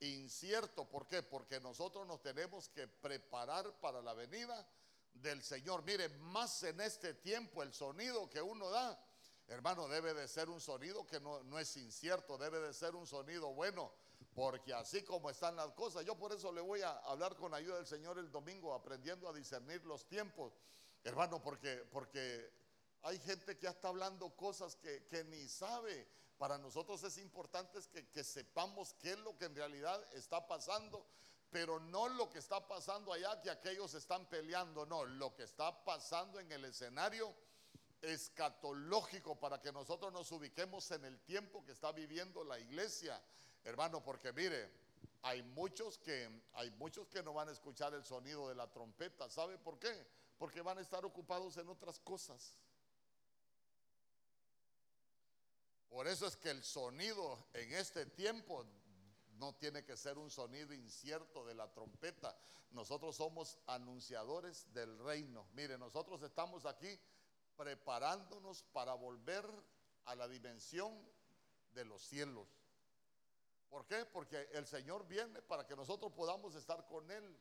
incierto. 0.00 0.88
¿Por 0.88 1.06
qué? 1.06 1.22
Porque 1.22 1.60
nosotros 1.60 2.06
nos 2.06 2.22
tenemos 2.22 2.68
que 2.68 2.88
preparar 2.88 3.72
para 3.80 4.02
la 4.02 4.14
venida 4.14 4.66
del 5.14 5.42
Señor. 5.42 5.82
Mire, 5.84 6.08
más 6.08 6.62
en 6.62 6.80
este 6.80 7.14
tiempo 7.14 7.62
el 7.62 7.72
sonido 7.72 8.28
que 8.28 8.40
uno 8.40 8.70
da, 8.70 8.98
hermano, 9.48 9.88
debe 9.88 10.14
de 10.14 10.28
ser 10.28 10.48
un 10.48 10.60
sonido 10.60 11.06
que 11.06 11.20
no, 11.20 11.42
no 11.44 11.58
es 11.58 11.76
incierto, 11.76 12.38
debe 12.38 12.60
de 12.60 12.72
ser 12.72 12.94
un 12.94 13.06
sonido 13.06 13.52
bueno 13.52 13.92
porque 14.34 14.72
así 14.72 15.02
como 15.02 15.28
están 15.28 15.56
las 15.56 15.72
cosas, 15.72 16.04
yo 16.04 16.16
por 16.16 16.32
eso 16.32 16.52
le 16.52 16.60
voy 16.60 16.82
a 16.82 16.90
hablar 17.00 17.36
con 17.36 17.52
ayuda 17.52 17.76
del 17.76 17.86
Señor 17.86 18.18
el 18.18 18.30
domingo, 18.30 18.72
aprendiendo 18.74 19.28
a 19.28 19.32
discernir 19.32 19.84
los 19.84 20.06
tiempos, 20.06 20.52
hermano, 21.02 21.42
porque, 21.42 21.84
porque 21.90 22.50
hay 23.02 23.18
gente 23.18 23.56
que 23.56 23.64
ya 23.64 23.70
está 23.70 23.88
hablando 23.88 24.30
cosas 24.36 24.76
que, 24.76 25.24
ni 25.24 25.48
sabe. 25.48 26.06
Para 26.40 26.56
nosotros 26.56 27.02
es 27.02 27.18
importante 27.18 27.78
que, 28.14 28.24
sepamos 28.24 28.94
qué 28.94 29.10
es 29.12 29.18
lo 29.18 29.36
que 29.36 29.44
en 29.44 29.54
realidad 29.54 30.02
está 30.14 30.48
pasando 30.48 31.06
pero 31.50 31.80
no 31.80 32.08
lo 32.08 32.30
que 32.30 32.38
está 32.38 32.66
pasando 32.66 33.12
allá, 33.12 33.42
que 33.42 33.50
aquellos 33.50 33.92
están 33.94 34.24
peleando, 34.26 34.86
no, 34.86 35.04
lo 35.04 35.34
que 35.34 35.42
está 35.42 35.84
pasando 35.84 36.38
en 36.38 36.50
el 36.52 36.64
escenario 36.64 37.34
escatológico 38.00 39.34
para 39.38 39.60
que 39.60 39.72
nosotros 39.72 40.12
nos 40.12 40.30
ubiquemos 40.30 40.90
en 40.92 41.04
el 41.04 41.18
tiempo 41.22 41.62
que 41.64 41.72
está 41.72 41.90
viviendo 41.90 42.44
la 42.44 42.58
iglesia, 42.58 43.20
hermano, 43.64 44.00
porque 44.02 44.32
mire, 44.32 44.70
hay 45.22 45.42
muchos 45.42 45.98
que 45.98 46.30
hay 46.54 46.70
muchos 46.70 47.08
que 47.08 47.22
no 47.22 47.34
van 47.34 47.48
a 47.48 47.52
escuchar 47.52 47.92
el 47.92 48.04
sonido 48.04 48.48
de 48.48 48.54
la 48.54 48.70
trompeta, 48.70 49.28
¿sabe 49.28 49.58
por 49.58 49.78
qué? 49.78 50.06
Porque 50.38 50.62
van 50.62 50.78
a 50.78 50.82
estar 50.82 51.04
ocupados 51.04 51.56
en 51.56 51.68
otras 51.68 51.98
cosas. 51.98 52.54
Por 55.90 56.06
eso 56.06 56.26
es 56.26 56.36
que 56.36 56.50
el 56.50 56.62
sonido 56.62 57.46
en 57.52 57.74
este 57.74 58.06
tiempo 58.06 58.64
no 59.32 59.54
tiene 59.56 59.84
que 59.84 59.96
ser 59.96 60.18
un 60.18 60.30
sonido 60.30 60.72
incierto 60.72 61.44
de 61.44 61.54
la 61.54 61.70
trompeta. 61.72 62.36
Nosotros 62.70 63.16
somos 63.16 63.58
anunciadores 63.66 64.72
del 64.72 64.96
reino. 65.00 65.48
Mire, 65.52 65.76
nosotros 65.76 66.22
estamos 66.22 66.64
aquí 66.64 66.98
preparándonos 67.56 68.62
para 68.72 68.94
volver 68.94 69.44
a 70.04 70.14
la 70.14 70.28
dimensión 70.28 70.96
de 71.74 71.84
los 71.84 72.02
cielos. 72.02 72.46
¿Por 73.68 73.86
qué? 73.86 74.04
Porque 74.06 74.48
el 74.52 74.66
Señor 74.66 75.06
viene 75.06 75.42
para 75.42 75.66
que 75.66 75.76
nosotros 75.76 76.12
podamos 76.12 76.54
estar 76.54 76.86
con 76.86 77.10
Él. 77.10 77.36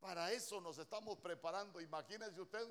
Para 0.00 0.32
eso 0.32 0.60
nos 0.60 0.78
estamos 0.78 1.18
preparando. 1.18 1.80
Imagínese 1.80 2.40
usted, 2.40 2.66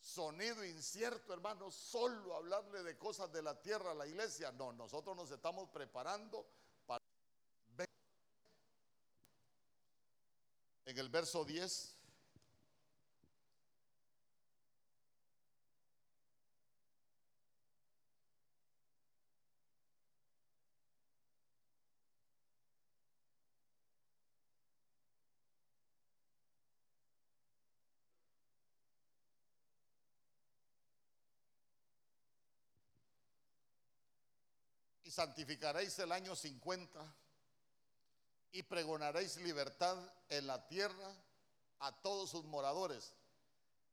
sonido 0.00 0.64
incierto, 0.64 1.32
hermano, 1.32 1.70
solo 1.70 2.34
hablarle 2.36 2.82
de 2.82 2.96
cosas 2.96 3.32
de 3.32 3.42
la 3.42 3.60
tierra 3.60 3.92
a 3.92 3.94
la 3.94 4.06
iglesia. 4.06 4.52
No, 4.52 4.72
nosotros 4.72 5.16
nos 5.16 5.30
estamos 5.30 5.68
preparando 5.70 6.46
En 10.88 10.96
el 10.96 11.10
verso 11.10 11.44
10. 11.44 11.97
Y 35.08 35.10
santificaréis 35.10 35.98
el 36.00 36.12
año 36.12 36.36
50 36.36 37.14
y 38.52 38.62
pregonaréis 38.62 39.38
libertad 39.38 39.96
en 40.28 40.46
la 40.46 40.68
tierra 40.68 41.16
a 41.78 41.98
todos 42.02 42.28
sus 42.28 42.44
moradores. 42.44 43.14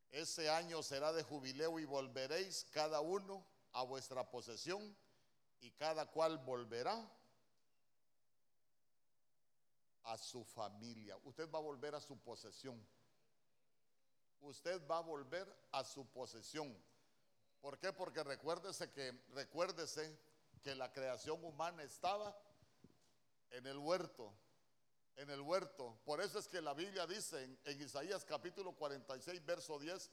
Ese 0.10 0.50
año 0.50 0.84
será 0.84 1.14
de 1.14 1.24
jubileo 1.24 1.80
y 1.80 1.86
volveréis 1.86 2.66
cada 2.70 3.00
uno 3.00 3.48
a 3.72 3.84
vuestra 3.84 4.30
posesión 4.30 4.94
y 5.62 5.72
cada 5.72 6.06
cual 6.06 6.38
volverá 6.40 7.10
a 10.04 10.18
su 10.18 10.44
familia. 10.44 11.16
Usted 11.24 11.50
va 11.50 11.60
a 11.60 11.62
volver 11.62 11.96
a 11.96 12.02
su 12.02 12.18
posesión. 12.18 12.86
Usted 14.42 14.86
va 14.86 14.98
a 14.98 15.02
volver 15.02 15.48
a 15.72 15.86
su 15.86 16.06
posesión. 16.08 16.78
¿Por 17.62 17.80
qué? 17.80 17.94
Porque 17.94 18.22
recuérdese 18.22 18.92
que 18.92 19.14
recuérdese 19.30 20.35
que 20.66 20.74
la 20.74 20.92
creación 20.92 21.44
humana 21.46 21.84
estaba 21.84 22.36
en 23.52 23.68
el 23.68 23.78
huerto 23.78 24.34
en 25.18 25.30
el 25.30 25.42
huerto. 25.42 25.98
Por 26.04 26.22
eso 26.22 26.40
es 26.40 26.48
que 26.48 26.62
la 26.62 26.74
Biblia 26.74 27.08
dice 27.08 27.58
en, 27.64 27.82
Isaías 27.82 28.26
capítulo 28.26 28.74
46, 28.74 29.46
verso 29.46 29.80
10, 29.80 30.12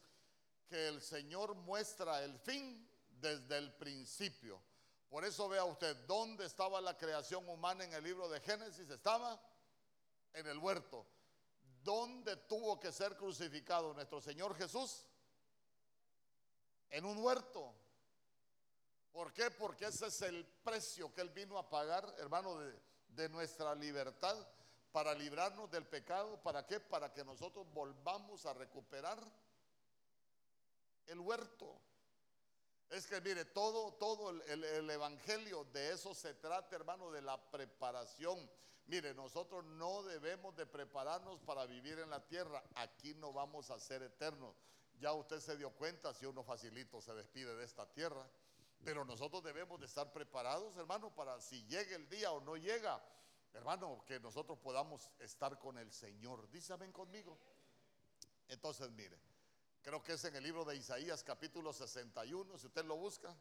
que 0.69 0.89
el 0.89 1.03
Señor 1.03 1.55
muestra 1.55 2.23
el 2.23 2.39
fin 2.39 2.89
desde 3.21 3.59
el 3.59 3.73
principio. 3.75 4.63
Por 5.09 5.25
eso 5.25 5.49
vea 5.49 5.65
usted, 5.65 5.97
¿dónde 6.07 6.47
estaba 6.47 6.81
la 6.81 6.97
creación 6.97 7.49
humana 7.49 7.85
en 7.85 7.93
el 7.95 8.05
libro 8.05 8.29
de 8.29 8.41
Génesis? 8.41 8.89
Estaba 8.91 9.41
en 10.35 10.47
el 10.47 10.59
huerto. 10.59 11.05
¿Dónde 11.83 12.37
tuvo 12.37 12.79
que 12.79 12.93
ser 12.93 13.17
crucificado 13.17 13.93
nuestro 13.93 14.21
Señor 14.21 14.55
Jesús? 14.55 15.05
En 16.91 17.05
un 17.05 17.19
huerto. 17.19 17.75
¿Por 19.13 19.33
qué? 19.33 19.51
Porque 19.51 19.87
ese 19.87 20.07
es 20.07 20.23
el 20.23 20.45
precio 20.65 21.13
que 21.13 21.21
Él 21.21 21.29
vino 21.31 21.59
a 21.59 21.69
pagar, 21.69 22.15
hermano, 22.19 22.59
de, 23.09 23.29
nuestra 23.29 23.75
libertad 23.75 24.37
para 24.91 25.15
librarnos 25.15 25.71
del 25.71 25.87
pecado. 25.87 26.43
¿Para 26.43 26.67
qué? 26.67 26.81
Para 26.81 27.13
que 27.13 27.25
nosotros 27.25 27.67
volvamos 27.75 28.47
a 28.47 28.55
recuperar 28.55 29.19
el 31.07 31.21
huerto. 31.21 31.79
Es 32.89 33.07
que 33.07 33.21
mire, 33.21 33.45
todo, 33.45 33.93
todo 33.95 34.31
el, 34.31 34.65
el, 34.65 34.91
evangelio 34.91 35.65
de 35.73 35.93
eso 35.93 36.15
se 36.15 36.35
trata, 36.35 36.75
hermano, 36.75 37.11
de 37.11 37.21
la 37.21 37.39
preparación. 37.51 38.51
Mire, 38.87 39.15
nosotros 39.15 39.65
no 39.65 40.03
debemos 40.03 40.57
de 40.57 40.67
prepararnos 40.67 41.41
para 41.41 41.67
vivir 41.67 41.99
en 41.99 42.11
la 42.11 42.27
tierra. 42.27 42.63
Aquí 42.77 43.15
no 43.15 43.33
vamos 43.33 43.71
a 43.71 43.79
ser 43.79 44.03
eternos. 44.03 44.57
Ya 44.99 45.13
usted 45.13 45.41
se 45.41 45.57
dio 45.57 45.71
cuenta 45.71 46.15
si 46.15 46.27
uno 46.27 46.43
facilito 46.43 47.01
se 47.01 47.15
despide 47.15 47.55
de 47.57 47.65
esta 47.65 47.87
tierra. 47.93 48.27
Pero 48.85 49.05
nosotros 49.05 49.43
debemos 49.43 49.79
de 49.81 49.87
estar 49.87 50.13
preparados, 50.13 50.77
hermano, 50.77 51.15
para 51.15 51.41
si 51.41 51.65
llega 51.67 51.95
el 51.97 52.09
día 52.09 52.33
o 52.33 52.41
no 52.41 52.57
llega 52.57 53.03
hermano, 53.55 54.03
que 54.07 54.19
nosotros 54.21 54.59
podamos 54.59 55.11
estar 55.19 55.59
con 55.59 55.79
el 55.79 55.93
Señor. 55.93 56.49
Amén 56.71 56.93
conmigo. 56.93 57.39
Entonces, 58.49 58.91
mire, 58.93 59.19
creo 59.83 60.03
que 60.03 60.15
es 60.15 60.25
en 60.25 60.37
el 60.37 60.43
libro 60.43 60.65
de 60.65 60.77
Isaías 60.77 61.23
capítulo 61.23 61.73
61, 61.73 62.59
si 62.59 62.67
usted 62.67 62.85
lo 62.85 62.97
busca. 62.97 63.35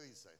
Dice? 0.00 0.30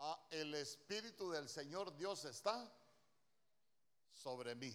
Ah, 0.00 0.18
el 0.30 0.54
Espíritu 0.54 1.30
del 1.30 1.48
Señor 1.48 1.94
Dios 1.96 2.24
está 2.24 2.72
sobre 4.12 4.54
mí. 4.54 4.68
El 4.68 4.74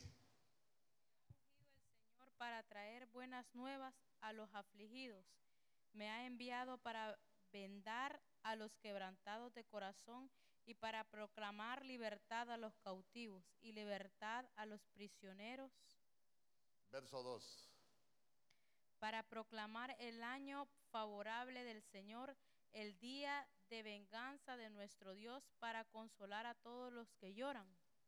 Señor 1.65 2.31
para 2.37 2.61
traer 2.63 3.05
buenas 3.07 3.45
nuevas 3.55 3.95
a 4.21 4.33
los 4.33 4.53
afligidos. 4.53 5.25
Me 5.93 6.09
ha 6.09 6.25
enviado 6.25 6.77
para 6.79 7.17
vendar 7.51 8.21
a 8.43 8.55
los 8.55 8.75
quebrantados 8.77 9.53
de 9.53 9.63
corazón 9.63 10.29
y 10.65 10.75
para 10.75 11.03
proclamar 11.03 11.85
libertad 11.85 12.49
a 12.51 12.57
los 12.57 12.77
cautivos 12.77 13.43
y 13.61 13.71
libertad 13.73 14.45
a 14.55 14.65
los 14.65 14.85
prisioneros. 14.87 15.71
Verso 16.89 17.21
2. 17.23 17.69
Para 18.99 19.23
proclamar 19.23 19.95
el 19.99 20.23
año 20.23 20.67
favorable 20.91 21.63
del 21.63 21.81
Señor, 21.83 22.35
el 22.71 22.97
día 22.99 23.47
de 23.69 23.83
venganza 23.83 24.55
de 24.55 24.69
nuestro 24.69 25.13
Dios, 25.13 25.43
para 25.59 25.83
consolar 25.85 26.45
a 26.45 26.55
todos 26.55 26.93
los 26.93 27.13
que 27.15 27.33
lloran. 27.33 27.67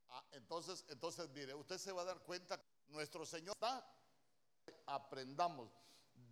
Ah, 0.09 0.23
entonces, 0.31 0.85
entonces 0.87 1.29
mire, 1.29 1.53
usted 1.55 1.77
se 1.77 1.91
va 1.91 2.03
a 2.03 2.05
dar 2.05 2.19
cuenta, 2.21 2.61
nuestro 2.87 3.25
Señor 3.25 3.55
está, 3.55 3.85
aprendamos, 4.85 5.71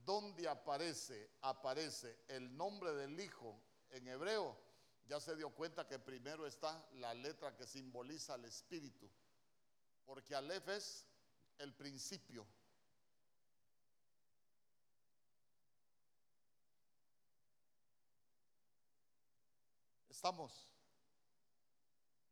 ¿dónde 0.05 0.47
aparece, 0.47 1.32
aparece 1.41 2.24
el 2.28 2.55
nombre 2.55 2.93
del 2.93 3.19
Hijo 3.19 3.59
en 3.89 4.07
hebreo? 4.07 4.62
Ya 5.08 5.20
se 5.20 5.36
dio 5.36 5.49
cuenta 5.49 5.88
que 5.88 5.99
primero 5.99 6.45
está 6.45 6.88
la 6.93 7.14
letra 7.14 7.56
que 7.56 7.68
simboliza 7.68 8.36
el 8.36 8.45
espíritu, 8.45 9.10
porque 10.06 10.36
Aleph 10.36 10.70
es 10.70 11.06
el 11.58 11.74
principio. 11.74 12.45
Estamos. 20.10 20.70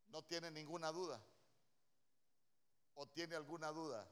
No 0.08 0.24
tiene 0.24 0.52
ninguna 0.52 0.92
duda. 0.92 1.22
¿O 2.96 3.08
tiene 3.08 3.36
alguna 3.36 3.72
duda? 3.72 4.08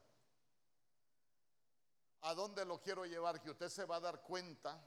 ¿A 2.22 2.34
dónde 2.34 2.66
lo 2.66 2.82
quiero 2.82 3.06
llevar? 3.06 3.42
Que 3.42 3.52
usted 3.52 3.70
se 3.70 3.86
va 3.86 3.98
a 3.98 4.00
dar 4.02 4.22
cuenta 4.22 4.82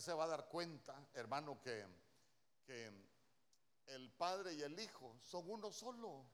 se 0.00 0.12
va 0.12 0.24
a 0.24 0.28
dar 0.28 0.48
cuenta, 0.48 0.94
hermano, 1.14 1.60
que, 1.60 1.86
que 2.64 2.92
el 3.86 4.10
Padre 4.12 4.54
y 4.54 4.62
el 4.62 4.78
Hijo 4.78 5.16
son 5.20 5.50
uno 5.50 5.70
solo. 5.72 6.24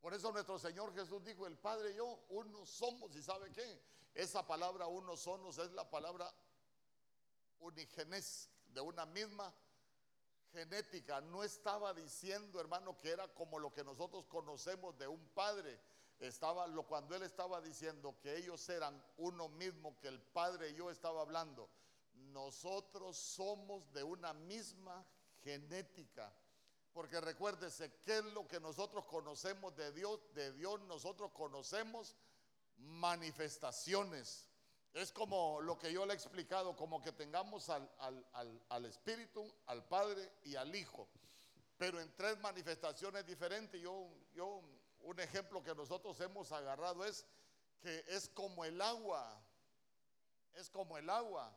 Por 0.00 0.14
eso 0.14 0.30
nuestro 0.32 0.58
Señor 0.58 0.94
Jesús 0.94 1.24
dijo, 1.24 1.46
el 1.46 1.56
Padre 1.56 1.92
y 1.92 1.96
yo, 1.96 2.24
uno 2.28 2.64
somos. 2.66 3.14
¿Y 3.16 3.22
sabe 3.22 3.50
qué? 3.52 3.80
Esa 4.14 4.46
palabra 4.46 4.86
uno 4.86 5.16
somos 5.16 5.58
es 5.58 5.70
la 5.72 5.88
palabra 5.90 6.32
unigenes, 7.58 8.50
de 8.68 8.80
una 8.80 9.06
misma 9.06 9.52
genética. 10.52 11.20
No 11.20 11.42
estaba 11.42 11.92
diciendo, 11.94 12.60
hermano, 12.60 12.98
que 13.00 13.10
era 13.10 13.28
como 13.28 13.58
lo 13.58 13.72
que 13.72 13.84
nosotros 13.84 14.26
conocemos 14.26 14.96
de 14.98 15.08
un 15.08 15.26
padre. 15.28 15.80
Estaba 16.18 16.66
lo 16.66 16.86
cuando 16.86 17.14
él 17.14 17.22
estaba 17.22 17.60
diciendo 17.60 18.18
que 18.22 18.36
ellos 18.36 18.66
eran 18.68 19.02
uno 19.18 19.48
mismo, 19.48 19.98
que 20.00 20.08
el 20.08 20.20
padre 20.20 20.70
y 20.70 20.74
yo 20.74 20.90
estaba 20.90 21.20
hablando. 21.20 21.68
Nosotros 22.14 23.16
somos 23.16 23.92
de 23.92 24.02
una 24.02 24.32
misma 24.32 25.06
genética. 25.46 26.32
Porque 26.92 27.20
recuérdese, 27.20 28.00
¿qué 28.00 28.18
es 28.18 28.24
lo 28.24 28.48
que 28.48 28.58
nosotros 28.58 29.04
conocemos 29.06 29.76
de 29.76 29.92
Dios? 29.92 30.18
De 30.34 30.52
Dios 30.52 30.80
nosotros 30.82 31.30
conocemos 31.32 32.16
manifestaciones. 32.78 34.48
Es 34.92 35.12
como 35.12 35.60
lo 35.60 35.78
que 35.78 35.92
yo 35.92 36.04
le 36.04 36.14
he 36.14 36.16
explicado, 36.16 36.74
como 36.74 37.00
que 37.02 37.12
tengamos 37.12 37.68
al, 37.68 37.88
al, 38.70 38.84
Espíritu, 38.86 39.46
al 39.66 39.86
Padre 39.86 40.32
y 40.44 40.56
al 40.56 40.74
Hijo, 40.74 41.06
pero 41.76 42.00
en 42.00 42.10
tres 42.16 42.38
manifestaciones 42.40 43.26
diferentes. 43.26 43.80
Yo, 43.80 44.08
yo, 44.34 44.62
un 45.02 45.20
ejemplo 45.20 45.62
que 45.62 45.74
nosotros 45.74 46.18
hemos 46.20 46.50
agarrado 46.50 47.04
es 47.04 47.26
que 47.78 48.04
es 48.08 48.28
como 48.30 48.64
el 48.64 48.80
agua, 48.80 49.38
es 50.54 50.70
como 50.70 50.96
el 50.96 51.10
agua. 51.10 51.54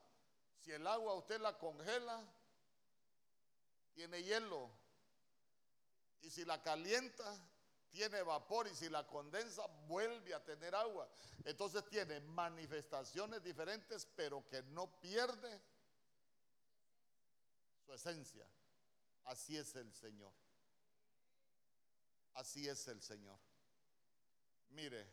Si 0.57 0.73
el 0.73 0.85
agua 0.85 1.13
usted 1.13 1.39
la 1.39 1.57
congela, 1.57 2.21
tiene 3.93 4.23
hielo. 4.23 4.69
Y 6.21 6.29
si 6.29 6.45
la 6.45 6.61
calienta, 6.61 7.37
tiene 7.89 8.21
vapor 8.21 8.67
y 8.67 8.75
si 8.75 8.89
la 8.89 9.05
condensa 9.07 9.65
vuelve 9.87 10.33
a 10.33 10.43
tener 10.43 10.75
agua. 10.75 11.09
Entonces 11.43 11.87
tiene 11.89 12.19
manifestaciones 12.21 13.43
diferentes, 13.43 14.05
pero 14.15 14.47
que 14.47 14.61
no 14.63 14.87
pierde 14.99 15.61
su 17.85 17.93
esencia. 17.93 18.45
Así 19.25 19.57
es 19.57 19.75
el 19.75 19.91
Señor. 19.93 20.31
Así 22.35 22.67
es 22.67 22.87
el 22.87 23.01
Señor. 23.01 23.37
Mire, 24.69 25.07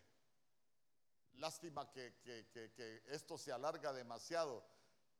lástima 1.34 1.90
que, 1.90 2.14
que 2.22 3.02
esto 3.06 3.38
se 3.38 3.52
alarga 3.52 3.92
demasiado, 3.92 4.62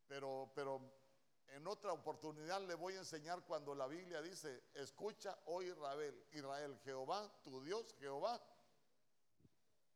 pero, 0.06 0.50
pero 0.54 1.05
en 1.52 1.66
otra 1.66 1.92
oportunidad 1.92 2.60
le 2.62 2.74
voy 2.74 2.94
a 2.94 2.98
enseñar 2.98 3.42
cuando 3.44 3.74
la 3.74 3.86
Biblia 3.86 4.20
dice, 4.20 4.62
escucha, 4.74 5.38
oh 5.46 5.62
Israel, 5.62 6.26
Israel, 6.32 6.78
Jehová, 6.84 7.30
tu 7.42 7.62
Dios, 7.62 7.94
Jehová, 7.98 8.40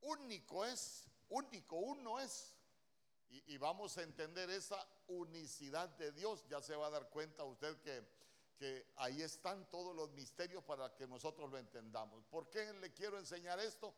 único 0.03 0.65
es, 0.65 1.09
único, 1.29 1.77
uno 1.77 2.21
es. 2.21 2.55
Y, 3.29 3.59
vamos 3.59 3.97
a 3.97 4.03
entender 4.03 4.51
esa 4.51 4.85
unicidad 5.07 5.89
de 5.91 6.11
Dios. 6.11 6.45
Ya 6.49 6.61
se 6.61 6.75
va 6.75 6.89
a 6.89 6.91
dar 6.91 7.09
cuenta 7.11 7.45
usted 7.45 7.81
que, 7.81 8.05
que 8.57 8.93
ahí 8.97 9.23
están 9.23 9.71
todos 9.71 9.95
los 9.95 10.11
misterios 10.13 10.65
para 10.65 10.97
que 10.97 11.07
nosotros 11.07 11.49
lo 11.49 11.57
entendamos. 11.57 12.25
¿Por 12.25 12.51
qué 12.51 12.73
le 12.73 12.93
quiero 12.93 13.19
enseñar 13.19 13.61
esto? 13.61 13.95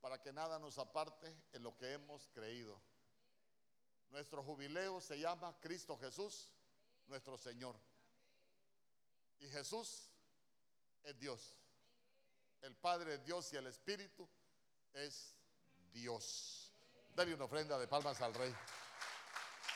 Para 0.00 0.20
que 0.20 0.32
nada 0.32 0.60
nos 0.60 0.78
aparte 0.78 1.34
en 1.52 1.64
lo 1.64 1.76
que 1.76 1.92
hemos 1.92 2.28
creído. 2.28 2.80
Nuestro 4.10 4.44
jubileo 4.44 5.00
se 5.00 5.18
llama 5.18 5.58
Cristo 5.60 5.98
Jesús 5.98 6.52
nuestro 7.08 7.36
Señor. 7.36 7.76
Y 9.40 9.48
Jesús 9.48 10.10
es 11.04 11.18
Dios. 11.18 11.56
El 12.62 12.76
Padre 12.76 13.14
es 13.14 13.24
Dios 13.24 13.52
y 13.52 13.56
el 13.56 13.66
Espíritu 13.66 14.28
es 14.92 15.34
Dios. 15.92 16.72
Dale 17.14 17.34
una 17.34 17.44
ofrenda 17.44 17.78
de 17.78 17.88
palmas 17.88 18.20
al 18.20 18.34
Rey. 18.34 18.54